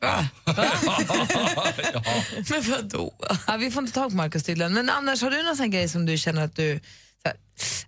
Men 2.50 2.62
vadå? 2.70 3.14
Ja, 3.46 3.56
vi 3.56 3.70
får 3.70 3.82
inte 3.82 3.94
tag 3.94 4.10
på 4.10 4.16
Markus 4.16 4.44
tydligen. 4.44 4.74
Men 4.74 4.90
annars, 4.90 5.22
har 5.22 5.30
du 5.30 5.42
någon 5.42 5.56
sån 5.56 5.70
grej 5.70 5.88
som 5.88 6.06
du 6.06 6.16
känner 6.16 6.44
att 6.44 6.56
du... 6.56 6.80
Så 7.22 7.28
här, 7.28 7.36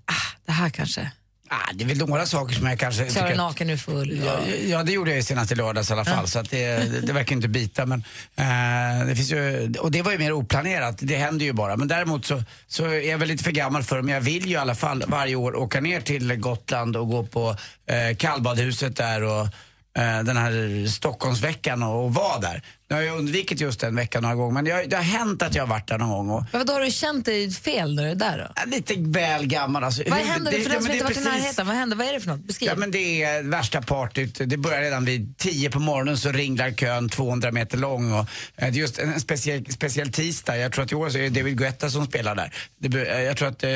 ah, 0.04 0.36
det 0.46 0.52
här 0.52 0.70
kanske... 0.70 1.10
Ah, 1.50 1.72
det 1.74 1.84
är 1.84 1.88
väl 1.88 1.98
några 1.98 2.26
saker 2.26 2.54
som 2.54 2.66
jag 2.66 2.78
kanske 2.78 3.10
Köra 3.10 3.34
naken 3.34 3.70
ur 3.70 3.76
full. 3.76 4.22
Ja, 4.24 4.40
ja, 4.66 4.82
det 4.82 4.92
gjorde 4.92 5.10
jag 5.10 5.16
ju 5.16 5.22
senast 5.22 5.52
i 5.52 5.54
lördags 5.54 5.90
i 5.90 5.92
alla 5.92 6.04
fall, 6.04 6.28
så 6.28 6.38
att 6.38 6.50
det, 6.50 6.76
det, 7.06 7.12
verkar 7.12 7.36
inte 7.36 7.48
bita. 7.48 7.86
Men, 7.86 8.04
eh, 8.36 9.06
det 9.06 9.16
finns 9.16 9.32
ju, 9.32 9.72
och 9.78 9.90
det 9.90 10.02
var 10.02 10.12
ju 10.12 10.18
mer 10.18 10.32
oplanerat, 10.32 10.98
det 10.98 11.16
händer 11.16 11.44
ju 11.44 11.52
bara. 11.52 11.76
Men 11.76 11.88
däremot 11.88 12.26
så, 12.26 12.42
så 12.66 12.84
är 12.84 13.10
jag 13.10 13.18
väl 13.18 13.28
lite 13.28 13.44
för 13.44 13.50
gammal 13.50 13.82
för 13.82 13.96
det, 13.96 14.02
men 14.02 14.14
jag 14.14 14.20
vill 14.20 14.46
ju 14.46 14.52
i 14.52 14.56
alla 14.56 14.74
fall 14.74 15.04
varje 15.06 15.36
år 15.36 15.56
åka 15.56 15.80
ner 15.80 16.00
till 16.00 16.36
Gotland 16.36 16.96
och 16.96 17.08
gå 17.08 17.26
på 17.26 17.56
eh, 17.86 18.16
kallbadhuset 18.16 18.96
där 18.96 19.22
och 19.22 19.48
Eh, 19.96 20.22
den 20.22 20.36
här 20.36 20.86
Stockholmsveckan 20.86 21.82
och, 21.82 22.04
och 22.04 22.14
vara 22.14 22.38
där. 22.38 22.62
Nu 22.90 22.96
har 22.96 23.02
jag 23.02 23.18
undvikit 23.18 23.60
just 23.60 23.80
den 23.80 23.96
veckan 23.96 24.22
några 24.22 24.34
gånger, 24.34 24.54
men 24.54 24.64
det 24.64 24.70
har, 24.70 24.82
det 24.82 24.96
har 24.96 25.02
hänt 25.02 25.42
att 25.42 25.54
jag 25.54 25.62
har 25.62 25.68
varit 25.68 25.88
där 25.88 25.98
någon 25.98 26.08
gång. 26.08 26.30
Och, 26.30 26.44
Men 26.52 26.58
vadå, 26.58 26.72
har 26.72 26.80
du 26.80 26.90
känt 26.90 27.24
dig 27.24 27.50
fel 27.50 27.94
när 27.94 28.02
du 28.04 28.10
är 28.10 28.14
där 28.14 28.52
då? 28.56 28.70
Lite 28.70 28.94
väl 28.96 29.46
gammal 29.46 29.84
alltså. 29.84 30.02
Vad 30.06 30.18
händer 30.18 30.52
för 30.52 30.58
ja, 30.58 30.68
den 30.68 30.82
som 30.82 30.92
inte 30.92 30.98
det 30.98 31.04
varit 31.04 31.16
i 31.16 31.24
närheten? 31.24 31.66
Vad 31.66 31.76
händer? 31.76 31.96
Vad 31.96 32.06
är 32.06 32.12
det 32.12 32.20
för 32.20 32.28
något? 32.28 32.40
Beskriv. 32.40 32.68
Ja 32.68 32.76
men 32.76 32.90
det 32.90 33.22
är 33.22 33.42
värsta 33.42 33.82
partyt. 33.82 34.40
Det 34.44 34.56
börjar 34.56 34.80
redan 34.80 35.04
vid 35.04 35.36
10 35.36 35.70
på 35.70 35.80
morgonen 35.80 36.18
så 36.18 36.32
ringlar 36.32 36.70
kön 36.70 37.08
200 37.08 37.52
meter 37.52 37.78
lång. 37.78 38.12
Och, 38.12 38.18
eh, 38.18 38.24
det 38.56 38.64
är 38.64 38.70
just 38.70 38.98
en 38.98 39.20
speciell, 39.20 39.72
speciell 39.72 40.12
tisdag. 40.12 40.56
Jag 40.56 40.72
tror 40.72 40.84
att 40.84 40.92
i 40.92 40.94
år 40.94 41.10
så 41.10 41.18
är 41.18 41.22
det 41.22 41.28
David 41.28 41.58
Guetta 41.58 41.90
som 41.90 42.06
spelar 42.06 42.34
där. 42.34 42.52
Det, 42.78 43.06
eh, 43.06 43.22
jag 43.22 43.36
tror 43.36 43.48
att 43.48 43.62
eh, 43.64 43.70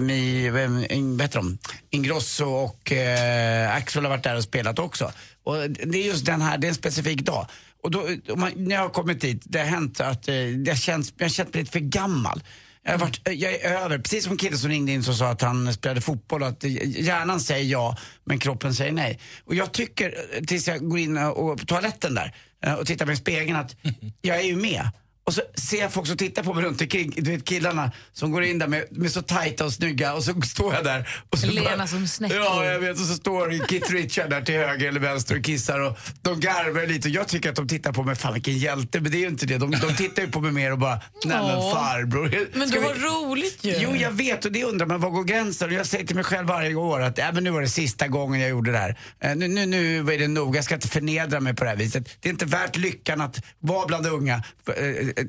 Mi, 0.00 0.50
vem, 0.50 0.74
vad 1.16 1.22
heter 1.22 1.38
de? 1.38 1.58
Ingrosso 1.90 2.44
och 2.44 2.92
eh, 2.92 3.74
Axel 3.74 4.02
har 4.02 4.10
varit 4.10 4.24
där 4.24 4.36
och 4.36 4.44
spelat 4.44 4.78
också. 4.78 5.12
Och 5.44 5.70
det 5.70 5.98
är 5.98 6.06
just 6.06 6.26
den 6.26 6.42
här, 6.42 6.58
det 6.58 6.66
är 6.66 6.68
en 6.68 6.74
specifik 6.74 7.20
dag. 7.20 7.46
Och 7.82 7.90
då, 7.90 8.08
man, 8.36 8.52
när 8.56 8.74
jag 8.74 8.82
har 8.82 8.88
kommit 8.88 9.20
dit, 9.20 9.42
det 9.44 9.58
har 9.58 9.66
hänt 9.66 10.00
att 10.00 10.28
eh, 10.28 10.34
det 10.64 10.78
känns, 10.78 11.14
jag 11.16 11.24
har 11.24 11.30
känt 11.30 11.54
mig 11.54 11.62
lite 11.62 11.72
för 11.72 11.80
gammal. 11.80 12.42
Jag, 12.82 12.92
har 12.92 12.98
varit, 12.98 13.20
jag 13.24 13.54
är 13.54 13.84
över, 13.84 13.98
precis 13.98 14.24
som 14.24 14.36
killen 14.36 14.58
som 14.58 14.70
ringde 14.70 14.92
in 14.92 15.02
som 15.02 15.14
sa 15.14 15.28
att 15.28 15.42
han 15.42 15.72
spelade 15.72 16.00
fotboll 16.00 16.42
att 16.42 16.64
hjärnan 16.64 17.40
säger 17.40 17.64
ja 17.64 17.96
men 18.24 18.38
kroppen 18.38 18.74
säger 18.74 18.92
nej. 18.92 19.20
Och 19.44 19.54
jag 19.54 19.72
tycker, 19.72 20.14
eh, 20.36 20.44
tills 20.44 20.68
jag 20.68 20.88
går 20.88 20.98
in 20.98 21.18
och, 21.18 21.58
på 21.58 21.66
toaletten 21.66 22.14
där 22.14 22.34
eh, 22.64 22.74
och 22.74 22.86
tittar 22.86 23.06
mig 23.06 23.12
i 23.12 23.16
spegeln 23.16 23.56
att 23.56 23.76
jag 24.22 24.36
är 24.36 24.44
ju 24.44 24.56
med. 24.56 24.88
Och 25.24 25.34
så 25.34 25.42
ser 25.54 25.80
jag 25.80 25.92
folk 25.92 26.06
som 26.06 26.16
tittar 26.16 26.42
på 26.42 26.54
mig 26.54 26.64
runt 26.64 26.80
omkring, 26.80 27.12
du 27.16 27.30
vet 27.30 27.44
killarna 27.44 27.92
som 28.12 28.32
går 28.32 28.44
in 28.44 28.58
där 28.58 28.66
med, 28.66 28.84
med 28.90 29.12
så 29.12 29.22
tajta 29.22 29.64
och 29.64 29.72
snygga 29.72 30.14
och 30.14 30.24
så 30.24 30.40
står 30.40 30.74
jag 30.74 30.84
där. 30.84 31.08
Och 31.30 31.38
så 31.38 31.46
Lena 31.46 31.86
som 31.86 32.08
snäckor. 32.08 32.36
Ja, 32.36 32.64
jag 32.64 32.78
vet. 32.80 33.00
Och 33.00 33.06
så 33.06 33.14
står 33.14 33.66
Kit 33.66 33.90
Richard 33.90 34.30
där 34.30 34.42
till 34.42 34.54
höger 34.54 34.88
eller 34.88 35.00
vänster 35.00 35.38
och 35.38 35.44
kissar 35.44 35.80
och 35.80 35.98
de 36.22 36.40
garvar 36.40 36.86
lite. 36.86 37.08
Och 37.08 37.14
jag 37.14 37.28
tycker 37.28 37.50
att 37.50 37.56
de 37.56 37.68
tittar 37.68 37.92
på 37.92 38.02
mig, 38.02 38.16
fan 38.16 38.34
vilken 38.34 38.58
hjälte, 38.58 39.00
men 39.00 39.10
det 39.12 39.18
är 39.18 39.20
ju 39.20 39.26
inte 39.28 39.46
det. 39.46 39.58
De, 39.58 39.70
de 39.70 39.96
tittar 39.96 40.22
ju 40.22 40.30
på 40.30 40.40
mig 40.40 40.52
mer 40.52 40.72
och 40.72 40.78
bara, 40.78 41.00
nej 41.24 41.36
men 41.42 41.56
farbror. 41.72 42.48
Men 42.58 42.68
Ska 42.68 42.80
du 42.80 42.86
vi- 42.94 43.00
roligt 43.00 43.64
ju. 43.64 43.74
Jo, 43.78 43.96
jag 43.96 44.10
vet 44.10 44.44
och 44.44 44.52
det 44.52 44.64
undrar 44.64 44.86
man, 44.86 45.00
var 45.00 45.10
går 45.10 45.24
gränsen? 45.24 45.68
Och 45.68 45.74
jag 45.74 45.86
säger 45.86 46.06
till 46.06 46.16
mig 46.16 46.24
själv 46.24 46.46
varje 46.48 46.74
år 46.74 47.00
att 47.00 47.18
äh, 47.18 47.32
men 47.32 47.44
nu 47.44 47.50
var 47.50 47.60
det 47.60 47.68
sista 47.68 48.08
gången 48.08 48.40
jag 48.40 48.50
gjorde 48.50 48.72
det 48.72 48.78
här. 48.78 48.98
Eh, 49.20 49.36
nu, 49.36 49.48
nu, 49.48 49.66
nu 49.66 49.98
är 49.98 50.18
det 50.18 50.28
nog, 50.28 50.56
jag 50.56 50.64
ska 50.64 50.74
inte 50.74 50.88
förnedra 50.88 51.40
mig 51.40 51.54
på 51.54 51.64
det 51.64 51.70
här 51.70 51.76
viset. 51.76 52.08
Det 52.20 52.28
är 52.28 52.32
inte 52.32 52.46
värt 52.46 52.76
lyckan 52.76 53.20
att 53.20 53.42
vara 53.58 53.86
bland 53.86 54.06
unga, 54.06 54.42
för, 54.66 54.72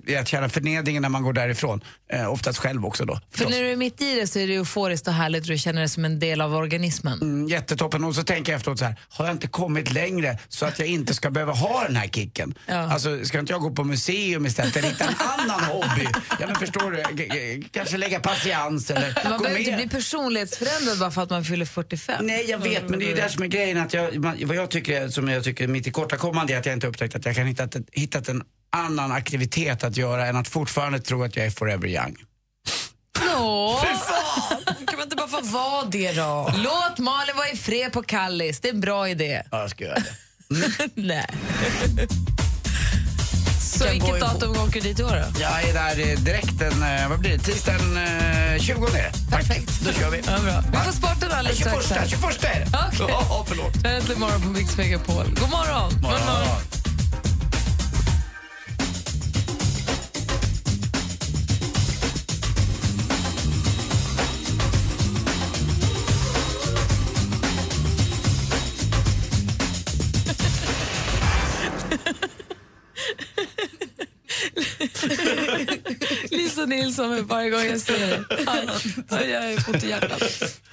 eh, 0.07 0.19
att 0.19 0.27
känna 0.27 0.49
förnedringen 0.49 1.01
när 1.01 1.09
man 1.09 1.23
går 1.23 1.33
därifrån. 1.33 1.83
Eh, 2.13 2.31
oftast 2.31 2.59
själv 2.59 2.85
också 2.85 3.05
då. 3.05 3.19
För 3.31 3.49
när 3.49 3.61
du 3.61 3.71
är 3.71 3.75
mitt 3.75 4.01
i 4.01 4.19
det 4.19 4.27
så 4.27 4.39
är 4.39 4.47
det 4.47 4.55
euforiskt 4.55 5.07
och 5.07 5.13
härligt 5.13 5.43
och 5.43 5.47
du 5.47 5.57
känner 5.57 5.81
det 5.81 5.89
som 5.89 6.05
en 6.05 6.19
del 6.19 6.41
av 6.41 6.55
organismen. 6.55 7.21
Mm, 7.21 7.47
jättetoppen. 7.47 8.03
Och 8.03 8.15
så 8.15 8.23
tänker 8.23 8.51
jag 8.51 8.57
efteråt 8.57 8.79
så 8.79 8.85
här, 8.85 8.95
har 9.09 9.25
jag 9.25 9.35
inte 9.35 9.47
kommit 9.47 9.93
längre 9.93 10.37
så 10.49 10.65
att 10.65 10.79
jag 10.79 10.87
inte 10.87 11.13
ska 11.13 11.31
behöva 11.31 11.53
ha 11.53 11.83
den 11.83 11.95
här 11.95 12.07
kicken? 12.07 12.53
Ja. 12.65 12.75
Alltså, 12.75 13.25
ska 13.25 13.39
inte 13.39 13.53
jag 13.53 13.61
gå 13.61 13.71
på 13.71 13.83
museum 13.83 14.45
istället 14.45 14.77
eller 14.77 14.87
hitta 14.87 15.03
en 15.03 15.15
annan 15.19 15.63
hobby? 15.63 16.07
Ja 16.39 16.47
men 16.47 16.55
förstår 16.55 16.91
du, 16.91 17.63
kanske 17.71 17.97
lägga 17.97 18.19
patiens 18.19 18.91
eller 18.91 19.29
Man 19.29 19.41
behöver 19.41 19.59
inte 19.59 19.75
bli 19.75 19.89
personlighetsförändrad 19.89 20.99
bara 20.99 21.11
för 21.11 21.21
att 21.21 21.29
man 21.29 21.43
fyller 21.43 21.65
45. 21.65 22.25
Nej, 22.25 22.49
jag 22.49 22.57
vet, 22.57 22.89
men 22.89 22.99
det 22.99 23.05
är 23.05 23.09
ju 23.09 23.15
det 23.15 23.29
som 23.29 23.43
är 23.43 23.47
grejen. 23.47 23.77
Att 23.77 23.93
jag, 23.93 24.35
vad 24.45 24.55
jag 24.55 24.69
tycker, 24.69 25.09
som 25.09 25.27
jag 25.27 25.43
tycker 25.43 25.67
mitt 25.67 25.83
tillkortakommande 25.83 26.53
är 26.53 26.57
att 26.57 26.65
jag 26.65 26.73
inte 26.73 26.87
upptäckt 26.87 27.15
att 27.15 27.25
jag 27.25 27.35
kan 27.35 27.47
hitta 27.47 27.67
hittat 27.91 28.29
en 28.29 28.43
annan 28.77 29.11
aktivitet 29.11 29.83
att 29.83 29.97
göra 29.97 30.27
än 30.27 30.35
att 30.35 30.47
fortfarande 30.47 30.99
tro 30.99 31.23
att 31.23 31.35
jag 31.35 31.45
är 31.45 31.49
forever 31.51 31.87
young. 31.87 32.15
Åh. 33.37 33.83
Kan 34.87 34.95
man 34.97 35.03
inte 35.03 35.15
bara 35.15 35.27
få 35.27 35.41
vara 35.41 35.85
det 35.85 36.11
då? 36.11 36.53
Låt 36.55 36.97
Malin 36.99 37.35
vara 37.35 37.49
i 37.49 37.57
fred 37.57 37.93
på 37.93 38.03
Kallis, 38.03 38.59
det 38.59 38.67
är 38.69 38.73
en 38.73 38.81
bra 38.81 39.09
idé. 39.09 39.41
Ja, 39.51 39.59
jag 39.61 39.69
ska 39.69 39.83
göra 39.83 39.95
det. 39.95 40.89
Nej. 41.01 41.27
Så 43.61 43.83
Kan 43.87 43.99
gå 43.99 44.05
vilket 44.05 44.21
ihop. 44.21 44.41
datum 44.41 44.51
åker 44.51 44.73
du 44.73 44.79
dit 44.79 44.99
i 44.99 45.03
år 45.03 45.09
då? 45.33 45.41
Jag 45.41 45.63
är 45.63 45.73
där 45.73 46.09
eh, 46.11 46.19
direkt 46.19 46.59
den, 46.59 46.83
eh, 46.83 47.09
vad 47.09 47.19
blir 47.19 47.31
det, 47.31 47.37
tisdagen 47.37 47.97
eh, 47.97 48.59
20 48.61 48.85
är 48.85 48.91
det. 48.93 49.11
Perfekt. 49.31 49.71
Då 49.85 49.91
kör 49.93 50.09
vi. 50.09 50.17
Ja, 50.27 50.39
bra. 50.39 50.63
Vi 50.71 50.77
får 50.77 50.91
sporten 50.91 51.31
alldeles 51.31 51.57
21, 51.57 51.69
strax. 51.83 51.89
här. 51.91 52.07
21 52.07 52.43
är 52.43 52.59
det. 52.59 52.67
Okej. 53.03 53.15
Ja, 53.29 53.45
förlåt. 53.47 53.73
Det 53.83 53.87
här 53.87 53.95
är 53.95 53.99
Äntligen 53.99 54.19
morgon 54.21 54.41
på 54.41 54.47
Mix 54.49 54.77
Megapol. 54.77 55.25
God 55.39 55.49
morgon! 55.49 56.01
Morgon. 56.01 56.61
Nilsson 76.71 77.27
varje 77.27 77.49
gång 77.49 77.65
jag 77.65 77.81
ser 77.81 78.07
dig. 78.07 78.23
Jag 79.31 79.53
är 79.53 79.59
fort 79.59 79.83
i 79.83 79.89
hjärtat. 79.89 80.21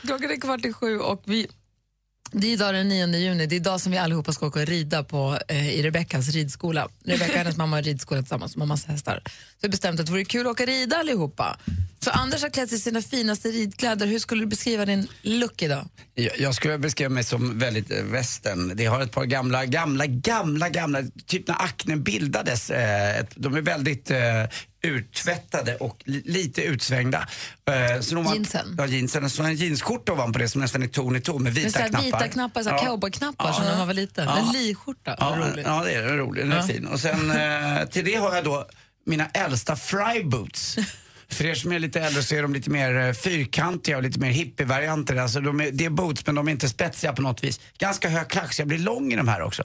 Klockan 0.02 0.30
är 0.30 0.40
kvart 0.40 0.64
i 0.64 0.72
sju 0.72 0.98
och 0.98 1.22
vi 1.24 1.46
det 2.32 2.46
är 2.46 2.52
idag 2.52 2.74
den 2.74 2.88
9 2.88 3.06
juni, 3.06 3.46
det 3.46 3.54
är 3.54 3.56
idag 3.56 3.80
som 3.80 3.92
vi 3.92 3.98
allihopa 3.98 4.32
ska 4.32 4.46
åka 4.46 4.60
och 4.60 4.66
rida 4.66 5.04
på, 5.04 5.38
eh, 5.48 5.70
i 5.70 5.82
Rebeckas 5.82 6.28
ridskola. 6.28 6.88
Rebecka 7.04 7.32
och 7.32 7.38
hennes 7.38 7.56
mamma 7.56 7.76
har 7.76 7.82
ridskola 7.82 8.22
tillsammans, 8.22 8.56
har 8.56 8.66
massa 8.66 8.92
hästar. 8.92 9.22
Så 9.24 9.30
vi 9.60 9.66
har 9.66 9.70
bestämt 9.70 10.00
att 10.00 10.06
det 10.06 10.12
vore 10.12 10.24
kul 10.24 10.46
att 10.46 10.52
åka 10.52 10.66
rida 10.66 10.96
allihopa. 10.96 11.58
Så 12.08 12.12
Anders 12.14 12.42
har 12.42 12.50
klätt 12.50 12.68
sig 12.68 12.78
i 12.78 12.80
sina 12.80 13.02
finaste 13.02 13.48
ridkläder. 13.48 14.06
Hur 14.06 14.18
skulle 14.18 14.42
du 14.42 14.46
beskriva 14.46 14.84
din 14.84 15.08
look 15.22 15.62
idag? 15.62 15.88
Jag, 16.14 16.38
jag 16.40 16.54
skulle 16.54 16.78
beskriva 16.78 17.10
mig 17.10 17.24
som 17.24 17.58
väldigt 17.58 17.90
eh, 17.90 18.02
västern. 18.02 18.72
Det 18.76 18.86
har 18.86 19.00
ett 19.02 19.12
par 19.12 19.24
gamla, 19.24 19.64
gamla, 19.66 20.06
gamla, 20.06 20.68
gamla, 20.68 21.02
typ 21.26 21.48
när 21.48 21.62
aknen 21.62 22.02
bildades. 22.02 22.70
Eh, 22.70 23.18
ett, 23.18 23.30
de 23.34 23.54
är 23.56 23.60
väldigt 23.60 24.10
eh, 24.10 24.18
uttvättade 24.82 25.76
och 25.76 26.02
li, 26.04 26.22
lite 26.26 26.62
utsvängda. 26.62 27.28
Eh, 27.70 28.00
så 28.00 28.14
de 28.14 28.26
har, 28.26 28.34
Jeansen? 28.34 28.74
Ja, 28.78 28.86
jeansen. 28.86 29.30
Så 29.30 29.42
en 29.42 29.54
jeansskjorta 29.56 30.12
ovanpå 30.12 30.38
det 30.38 30.48
som 30.48 30.60
nästan 30.60 30.82
är 30.82 30.86
ton 30.88 31.16
i 31.16 31.20
ton 31.20 31.42
med 31.42 31.54
vita 31.54 31.64
Med 31.66 31.72
så 31.72 31.78
här 31.78 31.88
knappar. 31.88 32.04
vita 32.06 32.28
knappar, 32.28 32.62
så 32.62 32.68
Ja. 32.70 32.78
cowboyknappar 32.86 33.46
Ja. 33.48 33.52
som 33.54 33.64
när 33.64 33.76
man 33.78 33.86
var 33.86 33.94
liten. 33.94 34.24
Ja. 34.24 34.38
En 34.38 34.52
liskjorta, 34.52 35.16
Ja, 35.20 35.36
vad 35.40 35.52
roligt. 35.52 35.66
ja, 35.66 35.82
det 35.84 35.92
är 35.92 36.02
roligt. 36.16 36.42
Den 36.44 36.52
är 36.52 36.56
Ja. 36.56 36.62
fin. 36.66 36.86
Och 36.86 37.00
sen 37.00 37.30
eh, 37.30 37.84
till 37.88 38.04
det 38.04 38.14
har 38.14 38.34
jag 38.34 38.44
då 38.44 38.66
mina 39.06 39.26
äldsta 39.26 39.76
fry 39.76 40.24
boots. 40.24 40.76
För 41.32 41.46
er 41.46 41.54
som 41.54 41.72
är 41.72 41.78
lite 41.78 42.00
äldre 42.00 42.22
så 42.22 42.34
är 42.34 42.42
de 42.42 42.54
lite 42.54 42.70
mer 42.70 42.96
eh, 42.96 43.12
fyrkantiga 43.12 43.96
och 43.96 44.02
lite 44.02 44.20
mer 44.20 44.30
hippie-varianter. 44.30 45.16
Alltså 45.16 45.40
de 45.40 45.60
är, 45.60 45.70
det 45.70 45.84
är 45.84 45.90
boots 45.90 46.26
men 46.26 46.34
de 46.34 46.48
är 46.48 46.52
inte 46.52 46.68
spetsiga 46.68 47.12
på 47.12 47.22
något 47.22 47.44
vis. 47.44 47.60
Ganska 47.78 48.08
hög 48.08 48.28
klack 48.28 48.52
så 48.52 48.60
jag 48.60 48.68
blir 48.68 48.78
lång 48.78 49.12
i 49.12 49.16
de 49.16 49.28
här 49.28 49.42
också. 49.42 49.62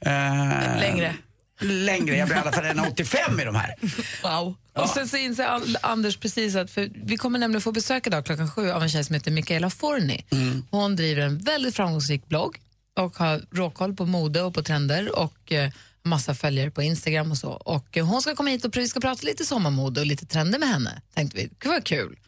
Eh, 0.00 0.10
Längre. 0.80 1.14
Längre, 1.62 2.16
jag 2.16 2.28
blir 2.28 2.36
i 2.36 2.40
alla 2.40 2.52
fall 2.52 2.64
1,85 2.64 3.42
i 3.42 3.44
de 3.44 3.54
här. 3.54 3.74
Wow. 4.22 4.54
Och 4.72 4.88
sen 4.88 5.08
så 5.08 5.16
inser 5.16 5.60
Anders 5.82 6.16
precis 6.16 6.56
att, 6.56 6.70
för 6.70 6.90
vi 7.04 7.16
kommer 7.16 7.38
nämligen 7.38 7.60
få 7.60 7.72
besök 7.72 8.06
idag 8.06 8.26
klockan 8.26 8.50
sju 8.50 8.70
av 8.70 8.82
en 8.82 8.88
tjej 8.88 9.04
som 9.04 9.14
heter 9.14 9.30
Michaela 9.30 9.70
Forni. 9.70 10.24
Hon 10.70 10.96
driver 10.96 11.22
en 11.22 11.38
väldigt 11.38 11.76
framgångsrik 11.76 12.28
blogg 12.28 12.58
och 12.98 13.16
har 13.16 13.42
råkoll 13.50 13.96
på 13.96 14.06
mode 14.06 14.42
och 14.42 14.54
på 14.54 14.62
trender 14.62 15.18
och 15.18 15.52
eh, 15.52 15.70
massa 16.02 16.34
följare 16.34 16.70
på 16.70 16.82
Instagram 16.82 17.30
och 17.30 17.38
så. 17.38 17.50
Och 17.50 17.96
eh, 17.96 18.06
hon 18.06 18.22
ska 18.22 18.34
komma 18.34 18.50
hit 18.50 18.64
och 18.64 18.76
vi 18.76 18.88
ska 18.88 19.00
prata 19.00 19.26
lite 19.26 19.44
sommarmode 19.44 20.00
och 20.00 20.06
lite 20.06 20.26
trender 20.26 20.58
med 20.58 20.68
henne, 20.68 21.02
tänkte 21.14 21.36
vi. 21.36 21.50
Det 21.58 21.68
var 21.68 21.80
kul. 21.80 22.18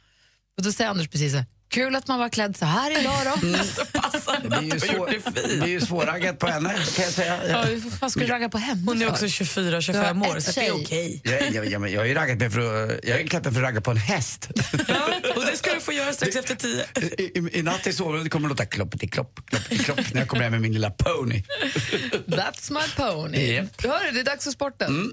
Och 0.56 0.62
då 0.62 0.72
säger 0.72 0.90
Anders 0.90 1.08
precis 1.08 1.32
så 1.32 1.38
här, 1.38 1.46
kul 1.68 1.96
att 1.96 2.08
man 2.08 2.18
var 2.18 2.28
klädd 2.28 2.56
så 2.56 2.64
här 2.64 3.00
idag 3.00 3.20
då. 3.24 3.48
Det 4.42 4.48
blir 4.48 4.74
ju, 4.74 4.80
svår, 4.80 5.06
det 5.35 5.56
blir 5.58 5.66
ju 5.66 5.80
svårraggat 5.80 6.38
på 6.38 6.46
henne 6.46 6.68
kan 6.68 7.04
jag 7.04 7.12
säga. 7.12 7.38
Ja, 7.48 7.66
fan 8.00 8.11
ska 8.11 8.20
du 8.20 8.26
ragga 8.26 8.48
på 8.48 8.58
henne 8.58 8.82
Hon 8.87 9.02
är 9.02 9.08
också 9.08 9.24
24-25 9.24 9.92
Du 9.92 9.98
har 9.98 10.37
år, 10.37 10.40
så 10.40 10.61
det 10.61 10.66
är 10.66 10.74
okej. 10.74 11.20
Jag, 11.24 11.50
jag, 11.52 11.66
jag, 11.66 11.90
jag 11.90 12.00
har 12.00 12.06
ju 12.06 12.14
raggat 12.14 12.38
mig 12.38 12.50
för 12.50 12.85
att, 12.85 13.00
jag 13.02 13.20
är 13.20 13.26
klädd 13.26 13.44
mig 13.44 13.54
för 13.54 13.61
att 13.61 13.66
ragga 13.68 13.80
på 13.80 13.90
en 13.90 13.96
häst. 13.96 14.48
Ja, 14.88 15.08
och 15.37 15.46
det 15.46 15.56
ska 15.56 15.74
du 15.74 15.80
få 15.80 15.92
göra 15.92 16.12
strax 16.12 16.37
efter 16.37 16.54
tio. 16.54 16.85
I, 17.18 17.22
i, 17.22 17.58
i 17.58 17.62
natt 17.62 17.87
i 17.87 17.92
sovrummet 17.92 18.32
kommer 18.32 18.48
det 18.48 18.52
låta 18.52 18.64
kloppeti-klopp, 18.64 19.40
kloppeti-klopp 19.50 20.12
när 20.12 20.20
jag 20.20 20.28
kommer 20.28 20.42
hem 20.42 20.52
med 20.52 20.61
min 20.61 20.72
lilla 20.72 20.90
pony. 20.90 21.42
That's 22.26 22.72
my 22.72 22.80
pony. 22.96 23.52
Japp. 23.52 23.82
Hörru, 23.85 24.11
det 24.12 24.20
är 24.20 24.24
dags 24.24 24.44
för 24.44 24.50
sporten. 24.50 25.12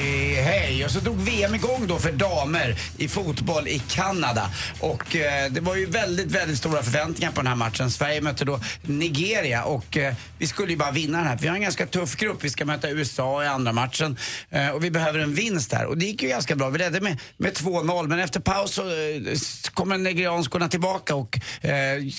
hej. 0.51 0.85
Och 0.85 0.91
så 0.91 0.99
drog 0.99 1.17
VM 1.17 1.55
igång 1.55 1.87
då 1.87 1.99
för 1.99 2.11
damer 2.11 2.75
i 2.97 3.07
fotboll 3.07 3.67
i 3.67 3.79
Kanada. 3.79 4.49
Och 4.79 5.15
eh, 5.15 5.51
det 5.51 5.61
var 5.61 5.75
ju 5.75 5.85
väldigt, 5.85 6.31
väldigt 6.31 6.57
stora 6.57 6.83
förväntningar 6.83 7.31
på 7.31 7.41
den 7.41 7.47
här 7.47 7.55
matchen. 7.55 7.91
Sverige 7.91 8.21
mötte 8.21 8.45
då 8.45 8.59
Nigeria 8.81 9.63
och 9.63 9.97
eh, 9.97 10.13
vi 10.37 10.47
skulle 10.47 10.71
ju 10.71 10.77
bara 10.77 10.91
vinna 10.91 11.17
den 11.17 11.27
här. 11.27 11.37
Vi 11.41 11.47
har 11.47 11.55
en 11.55 11.61
ganska 11.61 11.85
tuff 11.85 12.15
grupp. 12.15 12.43
Vi 12.43 12.49
ska 12.49 12.65
möta 12.65 12.89
USA 12.89 13.43
i 13.43 13.47
andra 13.47 13.73
matchen 13.73 14.17
eh, 14.49 14.69
och 14.69 14.83
vi 14.83 14.91
behöver 14.91 15.19
en 15.19 15.33
vinst 15.33 15.73
här. 15.73 15.85
Och 15.85 15.97
det 15.97 16.05
gick 16.05 16.23
ju 16.23 16.29
ganska 16.29 16.55
bra. 16.55 16.69
Vi 16.69 16.77
ledde 16.77 17.01
med, 17.01 17.19
med 17.37 17.53
2-0 17.53 18.07
men 18.07 18.19
efter 18.19 18.39
paus 18.39 18.73
så 18.73 18.81
eh, 18.81 19.37
kommer 19.73 19.97
nigerianskorna 19.97 20.67
tillbaka 20.67 21.15
och 21.15 21.39
eh, 21.61 21.71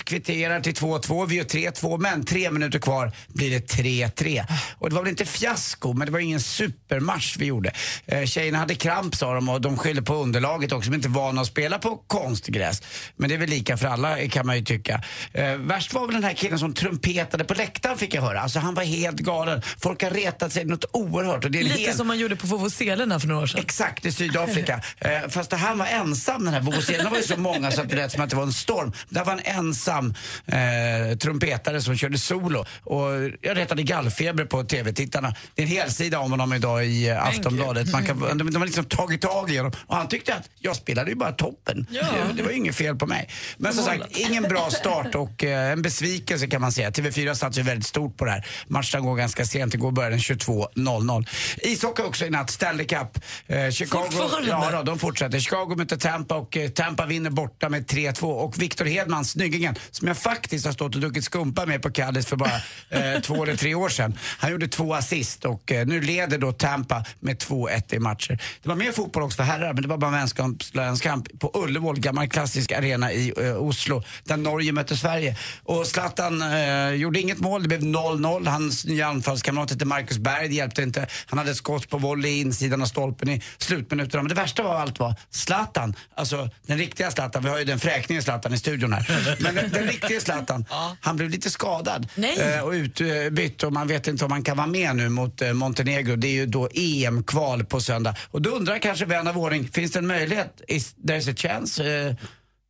kvitterar 0.03 0.59
till 0.59 0.73
2-2. 0.73 1.27
Vi 1.27 1.35
gör 1.35 1.43
3-2 1.43 1.97
men 1.97 2.25
tre 2.25 2.51
minuter 2.51 2.79
kvar 2.79 3.11
blir 3.27 3.51
det 3.51 3.73
3-3. 3.73 4.45
Och 4.77 4.89
det 4.89 4.95
var 4.95 5.01
väl 5.01 5.09
inte 5.09 5.25
fiasko 5.25 5.93
men 5.93 6.05
det 6.05 6.11
var 6.11 6.19
ingen 6.19 6.39
supermatch 6.41 7.37
vi 7.37 7.45
gjorde. 7.45 7.71
Eh, 8.05 8.22
Eh, 8.23 8.27
tjejerna 8.27 8.57
hade 8.57 8.75
kramp 8.75 9.15
sa 9.15 9.33
de 9.33 9.49
och 9.49 9.61
de 9.61 9.77
skyllde 9.77 10.01
på 10.01 10.15
underlaget 10.15 10.71
också. 10.71 10.89
De 10.89 10.93
är 10.93 10.97
inte 10.97 11.09
vana 11.09 11.41
att 11.41 11.47
spela 11.47 11.79
på 11.79 11.97
konstgräs. 12.07 12.81
Men 13.15 13.29
det 13.29 13.35
är 13.35 13.39
väl 13.39 13.49
lika 13.49 13.77
för 13.77 13.87
alla 13.87 14.27
kan 14.27 14.45
man 14.45 14.57
ju 14.57 14.63
tycka. 14.63 15.03
Eh, 15.33 15.55
värst 15.55 15.93
var 15.93 16.05
väl 16.05 16.15
den 16.15 16.23
här 16.23 16.33
killen 16.33 16.59
som 16.59 16.73
trumpetade 16.73 17.43
på 17.43 17.53
läktaren 17.53 17.97
fick 17.97 18.13
jag 18.13 18.21
höra. 18.21 18.41
Alltså 18.41 18.59
han 18.59 18.73
var 18.73 18.83
helt 18.83 19.19
galen. 19.19 19.61
Folk 19.81 20.03
har 20.03 20.09
retat 20.09 20.53
sig 20.53 20.65
något 20.65 20.85
oerhört. 20.91 21.45
Och 21.45 21.51
det 21.51 21.59
är 21.59 21.63
Lite 21.63 21.79
hel... 21.79 21.93
som 21.93 22.07
man 22.07 22.19
gjorde 22.19 22.35
på 22.35 22.47
Vovoselerna 22.47 23.19
för 23.19 23.27
några 23.27 23.43
år 23.43 23.47
sedan. 23.47 23.59
Exakt, 23.59 24.05
i 24.05 24.11
Sydafrika. 24.11 24.81
eh, 24.99 25.29
fast 25.29 25.51
han 25.51 25.77
var 25.77 25.85
ensam 25.85 26.45
den 26.45 26.53
här. 26.53 26.61
Det 26.97 27.09
var 27.09 27.17
ju 27.17 27.23
så 27.23 27.37
många 27.37 27.71
så 27.71 27.81
att 27.81 27.89
det 27.89 27.95
lät 27.95 28.11
som 28.11 28.21
att 28.21 28.29
det 28.29 28.35
var 28.35 28.43
en 28.43 28.53
storm. 28.53 28.93
Där 29.09 29.25
var 29.25 29.33
en 29.33 29.57
ensam 29.57 30.13
eh, 30.45 31.17
trumpetare 31.17 31.81
som 31.81 31.97
körde 31.97 32.17
solo. 32.17 32.65
Och 32.83 33.09
jag 33.41 33.57
retade 33.57 33.83
gallfeber 33.83 34.45
på 34.45 34.63
tv-tittarna. 34.63 35.35
Det 35.55 35.61
är 35.61 35.65
en 35.65 35.71
helsida 35.71 36.19
om 36.19 36.31
honom 36.31 36.53
idag 36.53 36.85
i 36.85 37.09
eh, 37.09 37.27
Aftonbladet. 37.27 37.91
Man 37.91 38.02
kan, 38.03 38.37
de, 38.37 38.51
de 38.51 38.55
har 38.55 38.65
liksom 38.65 38.85
tagit 38.85 39.21
tag 39.21 39.51
i 39.51 39.57
honom. 39.57 39.71
Och 39.87 39.95
han 39.95 40.07
tyckte 40.07 40.35
att 40.35 40.49
jag 40.59 40.75
spelade 40.75 41.09
ju 41.09 41.15
bara 41.15 41.31
toppen. 41.31 41.87
Ja. 41.89 42.01
Det, 42.01 42.33
det 42.33 42.43
var 42.43 42.51
inget 42.51 42.75
fel 42.75 42.95
på 42.95 43.05
mig. 43.05 43.29
Men 43.57 43.73
som 43.73 43.83
sagt, 43.83 44.17
ingen 44.17 44.43
bra 44.43 44.69
start 44.71 45.15
och 45.15 45.43
eh, 45.43 45.71
en 45.71 45.81
besvikelse 45.81 46.47
kan 46.47 46.61
man 46.61 46.71
säga. 46.71 46.89
TV4 46.89 47.33
satsar 47.33 47.61
ju 47.61 47.67
väldigt 47.67 47.87
stort 47.87 48.17
på 48.17 48.25
det 48.25 48.31
här. 48.31 48.47
Matchen 48.67 49.05
går 49.05 49.15
ganska 49.15 49.45
sent, 49.45 49.73
igår 49.73 49.91
började 49.91 50.15
den 50.15 50.19
22.00. 50.19 51.27
Ishockey 51.57 52.03
också 52.03 52.25
i 52.25 52.29
natt, 52.29 52.49
Stanley 52.49 52.85
Cup. 52.85 53.19
Eh, 53.47 53.69
Chicago, 53.69 54.09
ja, 54.47 54.71
då, 54.71 54.83
de 54.83 54.99
fortsätter. 54.99 55.39
Chicago 55.39 55.75
möter 55.77 55.97
Tampa 55.97 56.35
och 56.35 56.57
eh, 56.57 56.69
Tampa 56.69 57.05
vinner 57.05 57.29
borta 57.29 57.69
med 57.69 57.85
3-2. 57.85 58.23
Och 58.23 58.61
Victor 58.61 58.85
Hedman, 58.85 59.25
snyggingen, 59.25 59.75
som 59.91 60.07
jag 60.07 60.17
faktiskt 60.17 60.65
har 60.65 60.73
stått 60.73 60.95
och 60.95 61.01
druckit 61.01 61.23
skumpa 61.23 61.65
med 61.65 61.81
på 61.81 61.91
Kallis 61.91 62.25
för 62.25 62.35
bara 62.35 62.61
eh, 62.89 63.21
två 63.21 63.43
eller 63.43 63.55
tre 63.55 63.75
år 63.75 63.89
sedan. 63.89 64.17
Han 64.37 64.51
gjorde 64.51 64.67
två 64.67 64.93
assist 64.93 65.45
och 65.45 65.71
eh, 65.71 65.85
nu 65.87 66.01
leder 66.01 66.37
då 66.37 66.51
Tampa 66.51 67.05
med 67.19 67.37
2-1 67.37 67.92
60 67.93 67.99
matcher. 67.99 68.41
Det 68.63 68.69
var 68.69 68.75
mer 68.75 68.91
fotboll 68.91 69.23
också 69.23 69.35
för 69.35 69.43
herrar, 69.43 69.73
men 69.73 69.81
det 69.81 69.87
var 69.87 69.97
bara 69.97 70.11
vänskapslandskamp 70.11 71.39
på 71.39 71.51
Ullevål, 71.53 71.99
gammal 71.99 72.27
klassisk 72.27 72.71
arena 72.71 73.11
i 73.11 73.33
eh, 73.37 73.57
Oslo, 73.57 74.03
där 74.23 74.37
Norge 74.37 74.71
mötte 74.71 74.97
Sverige. 74.97 75.37
Och 75.63 75.87
Zlatan 75.87 76.41
eh, 76.41 76.89
gjorde 76.89 77.19
inget 77.19 77.39
mål, 77.39 77.61
det 77.61 77.67
blev 77.67 77.81
0-0. 77.81 78.49
Hans 78.49 78.85
nya 78.85 79.07
anfallskamrat 79.07 79.69
hette 79.69 79.85
Marcus 79.85 80.17
Berg, 80.17 80.47
det 80.47 80.55
hjälpte 80.55 80.83
inte. 80.83 81.07
Han 81.25 81.39
hade 81.39 81.51
ett 81.51 81.57
skott 81.57 81.89
på 81.89 81.97
volley 81.97 82.31
i 82.31 82.39
insidan 82.39 82.81
av 82.81 82.85
stolpen 82.85 83.29
i 83.29 83.41
slutminuterna. 83.57 84.23
Men 84.23 84.29
det 84.29 84.35
värsta 84.35 84.63
av 84.63 84.71
allt 84.71 84.99
var 84.99 85.15
Zlatan, 85.29 85.95
alltså 86.15 86.49
den 86.67 86.77
riktiga 86.77 87.11
Zlatan, 87.11 87.43
vi 87.43 87.49
har 87.49 87.59
ju 87.59 87.65
den 87.65 87.79
fräkniga 87.79 88.21
Zlatan 88.21 88.53
i 88.53 88.57
studion 88.57 88.93
här. 88.93 89.37
Men 89.39 89.55
den, 89.55 89.69
den 89.71 89.83
riktiga 89.83 90.19
Zlatan, 90.19 90.65
han 91.01 91.15
blev 91.15 91.29
lite 91.29 91.49
skadad 91.49 92.07
eh, 92.37 92.59
och 92.59 92.71
utbytt 92.71 93.63
och 93.63 93.73
man 93.73 93.87
vet 93.87 94.07
inte 94.07 94.25
om 94.25 94.31
han 94.31 94.43
kan 94.43 94.57
vara 94.57 94.67
med 94.67 94.95
nu 94.95 95.09
mot 95.09 95.41
eh, 95.41 95.53
Montenegro. 95.53 96.15
Det 96.15 96.27
är 96.27 96.31
ju 96.31 96.45
då 96.45 96.69
EM-kval 96.73 97.65
på 97.65 97.81
söndag. 97.83 98.15
Och 98.31 98.41
då 98.41 98.49
undrar 98.49 98.79
kanske 98.79 99.05
vän 99.05 99.27
av 99.27 99.37
ordning, 99.37 99.67
finns 99.67 99.91
det 99.91 99.99
en 99.99 100.07
möjlighet, 100.07 100.61
is 100.67 100.95
there's 100.95 101.31
a 101.31 101.35
chance, 101.37 101.83
eh, 101.83 102.15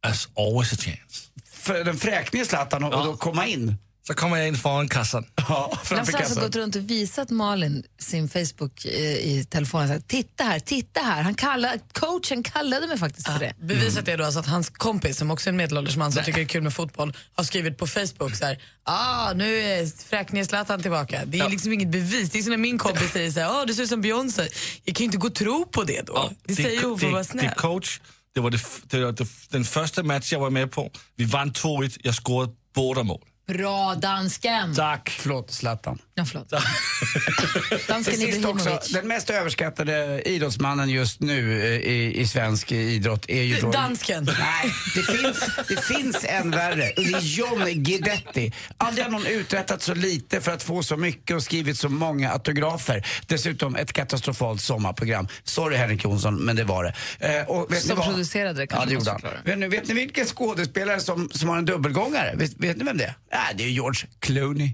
There's 0.05 0.27
always 0.35 0.73
a 0.73 0.75
chance. 0.79 1.29
för 1.53 1.83
den 1.83 1.97
fräknige 1.97 2.45
Zlatan 2.45 2.83
att 2.83 2.93
och 2.93 3.05
då 3.05 3.17
komma 3.17 3.47
in? 3.47 3.75
Så 4.07 4.13
kommer 4.13 4.37
jag 4.37 4.47
in 4.47 4.55
föran 4.55 4.87
kassan. 4.87 5.25
Ja, 5.49 5.79
Lasse 5.91 6.11
har 6.11 6.19
alltså 6.19 6.39
gått 6.39 6.55
runt 6.55 6.75
och 6.75 6.89
visat 6.89 7.29
Malin 7.29 7.83
sin 7.99 8.29
Facebook 8.29 8.85
eh, 8.85 8.91
i 9.01 9.47
telefonen. 9.49 9.87
Så 9.87 9.93
här, 9.93 10.01
titta 10.01 10.43
här, 10.43 10.59
titta 10.59 10.99
här. 10.99 11.21
Han 11.21 11.35
kallade, 11.35 11.79
coachen 11.93 12.43
kallade 12.43 12.87
mig 12.87 12.97
faktiskt 12.97 13.27
för 13.27 13.39
det. 13.39 13.53
Beviset 13.61 14.07
är 14.07 14.17
då 14.17 14.23
alltså 14.23 14.39
att 14.39 14.47
hans 14.47 14.69
kompis, 14.69 15.17
som 15.17 15.31
också 15.31 15.49
är 15.49 15.51
en 15.51 15.57
medelålders 15.57 15.95
man 15.95 16.11
som 16.11 16.23
tycker 16.23 16.39
det 16.39 16.43
är 16.43 16.47
kul 16.47 16.61
med 16.61 16.73
fotboll, 16.73 17.17
har 17.35 17.43
skrivit 17.43 17.77
på 17.77 17.87
Facebook 17.87 18.35
så 18.35 18.45
här, 18.45 18.61
ah, 18.83 19.33
nu 19.33 19.57
är 19.57 20.05
fräkningen 20.09 20.45
Zlatan 20.45 20.81
tillbaka. 20.81 21.25
Det 21.25 21.39
är 21.39 21.49
liksom 21.49 21.73
inget 21.73 21.89
bevis. 21.89 22.29
Det 22.29 22.39
är 22.39 22.43
som 22.43 22.49
när 22.51 22.57
min 22.57 22.77
kompis 22.77 23.11
säger 23.11 23.31
så 23.31 23.39
här, 23.39 23.61
ah, 23.61 23.65
du 23.65 23.73
ser 23.73 23.83
ut 23.83 23.89
som 23.89 24.01
Beyoncé. 24.01 24.47
Jag 24.83 24.95
kan 24.95 25.03
ju 25.03 25.05
inte 25.05 25.17
gå 25.17 25.27
och 25.27 25.35
tro 25.35 25.65
på 25.65 25.83
det 25.83 26.01
då. 26.01 26.31
det 26.43 26.55
säger 26.55 26.83
hon 26.83 26.99
för 26.99 27.05
att 27.05 27.11
vara 27.11 27.23
det, 27.23 27.29
snäll. 27.29 27.45
det 27.45 27.55
coach, 27.55 27.99
det 28.33 28.39
var, 28.39 28.51
det, 28.51 28.59
det 28.83 29.05
var 29.05 29.11
det, 29.11 29.27
den 29.49 29.65
första 29.65 30.03
match 30.03 30.31
jag 30.33 30.39
var 30.39 30.49
med 30.49 30.71
på. 30.71 30.91
Vi 31.15 31.25
vann 31.25 31.51
2-1, 31.51 31.97
jag 32.03 32.15
scorade 32.15 32.53
båda 32.75 33.03
mål. 33.03 33.21
Bra, 33.47 33.95
dansken. 33.95 34.75
Tack. 34.75 35.09
Förlåt, 35.19 35.51
Zlatan. 35.51 35.99
Ja, 36.15 36.25
förlåt. 36.25 36.49
Till 36.49 37.79
Dansken 37.87 38.17
sist 38.17 38.45
också, 38.45 38.79
den 38.93 39.07
mest 39.07 39.29
överskattade 39.29 40.21
idrottsmannen 40.25 40.89
just 40.89 41.19
nu 41.19 41.61
eh, 41.63 41.91
i, 41.91 42.19
i 42.19 42.27
svensk 42.27 42.71
idrott 42.71 43.25
är 43.27 43.41
ju. 43.43 43.61
Dansken. 43.71 44.23
Nej, 44.39 44.73
det 44.95 45.03
finns, 45.03 45.49
det 45.67 45.85
finns 45.85 46.25
en 46.25 46.51
värre. 46.51 46.91
Det 46.95 47.01
är 47.01 47.19
John 47.19 47.83
Guidetti. 47.83 48.53
Aldrig 48.77 49.05
har 49.05 49.11
någon 49.11 49.25
uträttat 49.25 49.81
så 49.81 49.93
lite 49.93 50.41
för 50.41 50.51
att 50.51 50.63
få 50.63 50.83
så 50.83 50.97
mycket 50.97 51.35
och 51.35 51.43
skrivit 51.43 51.77
så 51.77 51.89
många 51.89 52.31
autografer. 52.31 53.07
Dessutom 53.27 53.75
ett 53.75 53.93
katastrofalt 53.93 54.61
sommarprogram. 54.61 55.27
Sorry 55.43 55.77
Henrik 55.77 56.03
Jonsson, 56.03 56.35
men 56.35 56.55
det 56.55 56.63
var 56.63 56.83
det. 56.83 56.93
Eh, 57.39 57.49
och 57.49 57.73
vet 57.73 57.83
Som 57.83 57.99
ni 57.99 58.05
producerade 58.05 58.59
det, 58.59 58.67
kanske 58.67 58.85
Ja, 58.85 58.89
det 58.89 58.93
gjorde 58.93 59.11
han. 59.11 59.21
Vet 59.45 59.57
ni, 59.57 59.67
vet 59.67 59.87
ni 59.87 59.93
vilken 59.93 60.25
skådespelare 60.25 60.99
som, 60.99 61.29
som 61.33 61.49
har 61.49 61.57
en 61.57 61.65
dubbelgångare? 61.65 62.35
Vet, 62.35 62.53
vet 62.57 62.77
ni 62.77 62.83
vem 62.83 62.97
det 62.97 63.03
är? 63.03 63.15
Ja, 63.33 63.53
det 63.55 63.63
är 63.63 63.69
George 63.69 64.07
Clooney. 64.19 64.73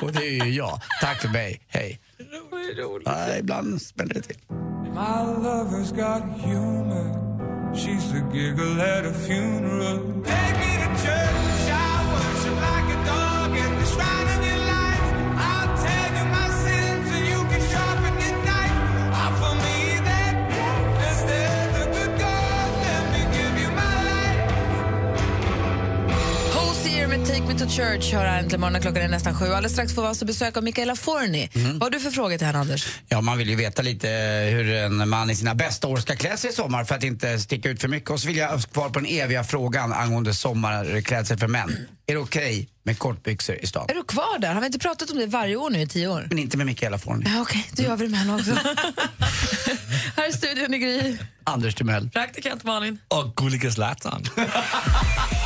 och 0.00 0.12
det 0.12 0.24
är 0.24 0.44
ju 0.44 0.52
jag. 0.52 0.80
Tack 1.00 1.20
för 1.20 1.28
mig. 1.28 1.60
Hej. 1.68 2.00
Ja, 3.04 3.36
ibland 3.36 3.82
smäller 3.82 4.14
det 4.14 4.22
till. 4.22 4.36
My 4.94 5.46
Take 27.26 27.42
Me 27.42 27.54
To 27.58 27.66
Church 27.68 28.12
hör 28.12 28.24
här 28.24 28.38
äntligen 28.38 28.60
morgonen. 28.60 28.82
Klockan 28.82 29.02
är 29.02 29.08
nästan 29.08 29.34
sju. 29.34 29.44
Alldeles 29.44 29.72
strax 29.72 29.94
får 29.94 30.02
vi 30.02 30.08
alltså 30.08 30.24
besök 30.24 30.56
av 30.56 30.62
Mikaela 30.64 30.96
Forni. 30.96 31.50
Vad 31.54 31.82
har 31.82 31.90
du 31.90 32.00
för 32.00 32.10
frågor 32.10 32.38
till 32.38 32.46
henne, 32.46 32.58
Anders? 32.58 32.86
Ja, 33.08 33.20
man 33.20 33.38
vill 33.38 33.48
ju 33.50 33.56
veta 33.56 33.82
lite 33.82 34.08
hur 34.52 34.72
en 34.72 35.08
man 35.08 35.30
i 35.30 35.34
sina 35.36 35.54
bästa 35.54 35.88
år 35.88 35.96
ska 35.96 36.16
klä 36.16 36.36
sig 36.36 36.50
i 36.50 36.52
sommar 36.52 36.84
för 36.84 36.94
att 36.94 37.02
inte 37.02 37.38
sticka 37.38 37.68
ut 37.68 37.80
för 37.80 37.88
mycket. 37.88 38.10
Och 38.10 38.20
så 38.20 38.26
vill 38.28 38.36
jag 38.36 38.48
ha 38.48 38.58
svar 38.58 38.88
på 38.88 38.98
den 39.00 39.06
eviga 39.08 39.44
frågan 39.44 39.92
angående 39.92 40.34
sommarklädsel 40.34 41.38
för 41.38 41.48
män. 41.48 41.86
Är 42.06 42.14
det 42.14 42.20
okej 42.20 42.68
med 42.82 42.98
kortbyxor 42.98 43.56
i 43.56 43.66
stan? 43.66 43.86
Är 43.88 43.94
du 43.94 44.02
kvar 44.04 44.38
där? 44.38 44.54
Har 44.54 44.60
vi 44.60 44.66
inte 44.66 44.78
pratat 44.78 45.10
om 45.10 45.18
det 45.18 45.26
varje 45.26 45.56
år 45.56 45.70
nu 45.70 45.80
i 45.80 45.86
tio 45.86 46.08
år? 46.08 46.26
Men 46.28 46.38
inte 46.38 46.56
med 46.56 46.66
Mikaela 46.66 46.98
Forni. 46.98 47.24
Ja, 47.34 47.40
Okej, 47.40 47.66
då 47.72 47.82
gör 47.82 47.96
vi 47.96 48.04
det 48.04 48.10
med 48.10 48.20
henne 48.20 48.34
också. 48.34 48.50
här 50.16 50.28
är 50.28 50.32
studion 50.32 50.74
i 50.74 50.78
Gry. 50.78 51.16
Anders 51.44 51.74
Timell. 51.74 52.10
Praktikant 52.10 52.64
Malin. 52.64 52.98
Och 53.08 53.36
gulliga 53.36 53.70
Zlatan. 53.70 54.24